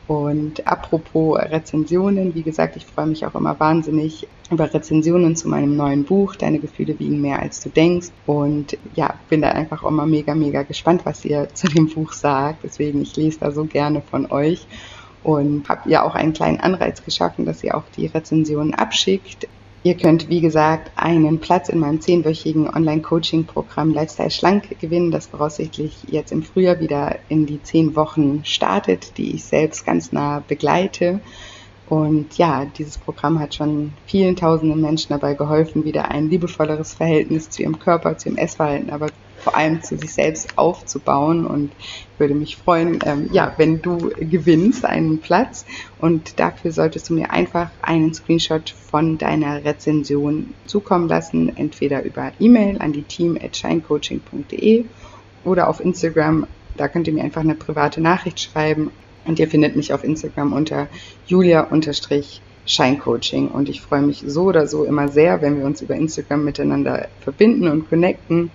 [0.08, 5.76] Und apropos Rezensionen, wie gesagt, ich freue mich auch immer wahnsinnig über Rezensionen zu meinem
[5.76, 6.36] neuen Buch.
[6.36, 8.08] Deine Gefühle wiegen mehr als du denkst.
[8.24, 12.62] Und ja, bin da einfach immer mega, mega gespannt, was ihr zu dem Buch sagt.
[12.62, 14.68] Deswegen, ich lese da so gerne von euch
[15.26, 19.48] und habe ja auch einen kleinen Anreiz geschaffen, dass ihr auch die Rezensionen abschickt.
[19.82, 26.04] Ihr könnt, wie gesagt, einen Platz in meinem zehnwöchigen Online-Coaching-Programm Lifestyle Schlank gewinnen, das voraussichtlich
[26.06, 31.18] jetzt im Frühjahr wieder in die zehn Wochen startet, die ich selbst ganz nah begleite.
[31.88, 37.50] Und ja, dieses Programm hat schon vielen tausenden Menschen dabei geholfen, wieder ein liebevolleres Verhältnis
[37.50, 39.08] zu ihrem Körper, zu ihrem Essverhalten, aber
[39.46, 41.46] vor allem zu sich selbst aufzubauen.
[41.46, 41.70] Und
[42.18, 45.64] würde mich freuen, ähm, ja, wenn du gewinnst einen Platz.
[46.00, 52.32] Und dafür solltest du mir einfach einen Screenshot von deiner Rezension zukommen lassen, entweder über
[52.40, 54.86] E-Mail an die team at shinecoaching.de
[55.44, 58.90] oder auf Instagram, da könnt ihr mir einfach eine private Nachricht schreiben.
[59.24, 60.88] Und ihr findet mich auf Instagram unter
[61.26, 66.44] julia-scheincoaching und ich freue mich so oder so immer sehr, wenn wir uns über Instagram
[66.44, 68.52] miteinander verbinden und connecten.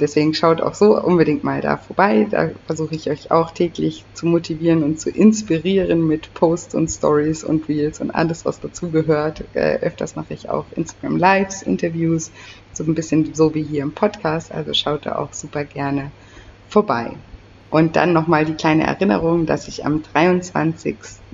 [0.00, 2.26] Deswegen schaut auch so unbedingt mal da vorbei.
[2.28, 7.44] Da versuche ich euch auch täglich zu motivieren und zu inspirieren mit Posts und Stories
[7.44, 9.44] und Reels und alles, was dazugehört.
[9.54, 12.32] Äh, öfters mache ich auch Instagram Lives, Interviews,
[12.72, 14.50] so ein bisschen so wie hier im Podcast.
[14.50, 16.10] Also schaut da auch super gerne
[16.68, 17.12] vorbei.
[17.70, 20.02] Und dann nochmal die kleine Erinnerung, dass ich am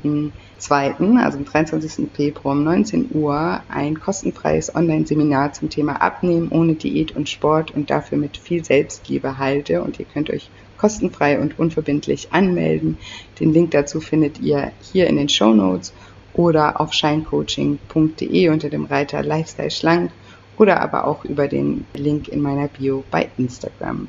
[0.02, 2.08] 23.02., also am 23.
[2.12, 7.90] Februar um 19 Uhr, ein kostenfreies Online-Seminar zum Thema Abnehmen ohne Diät und Sport und
[7.90, 9.82] dafür mit viel Selbstliebe halte.
[9.82, 12.98] Und ihr könnt euch kostenfrei und unverbindlich anmelden.
[13.38, 15.92] Den Link dazu findet ihr hier in den Show Notes
[16.32, 20.10] oder auf shinecoaching.de unter dem Reiter Lifestyle Schlank
[20.56, 24.08] oder aber auch über den Link in meiner Bio bei Instagram.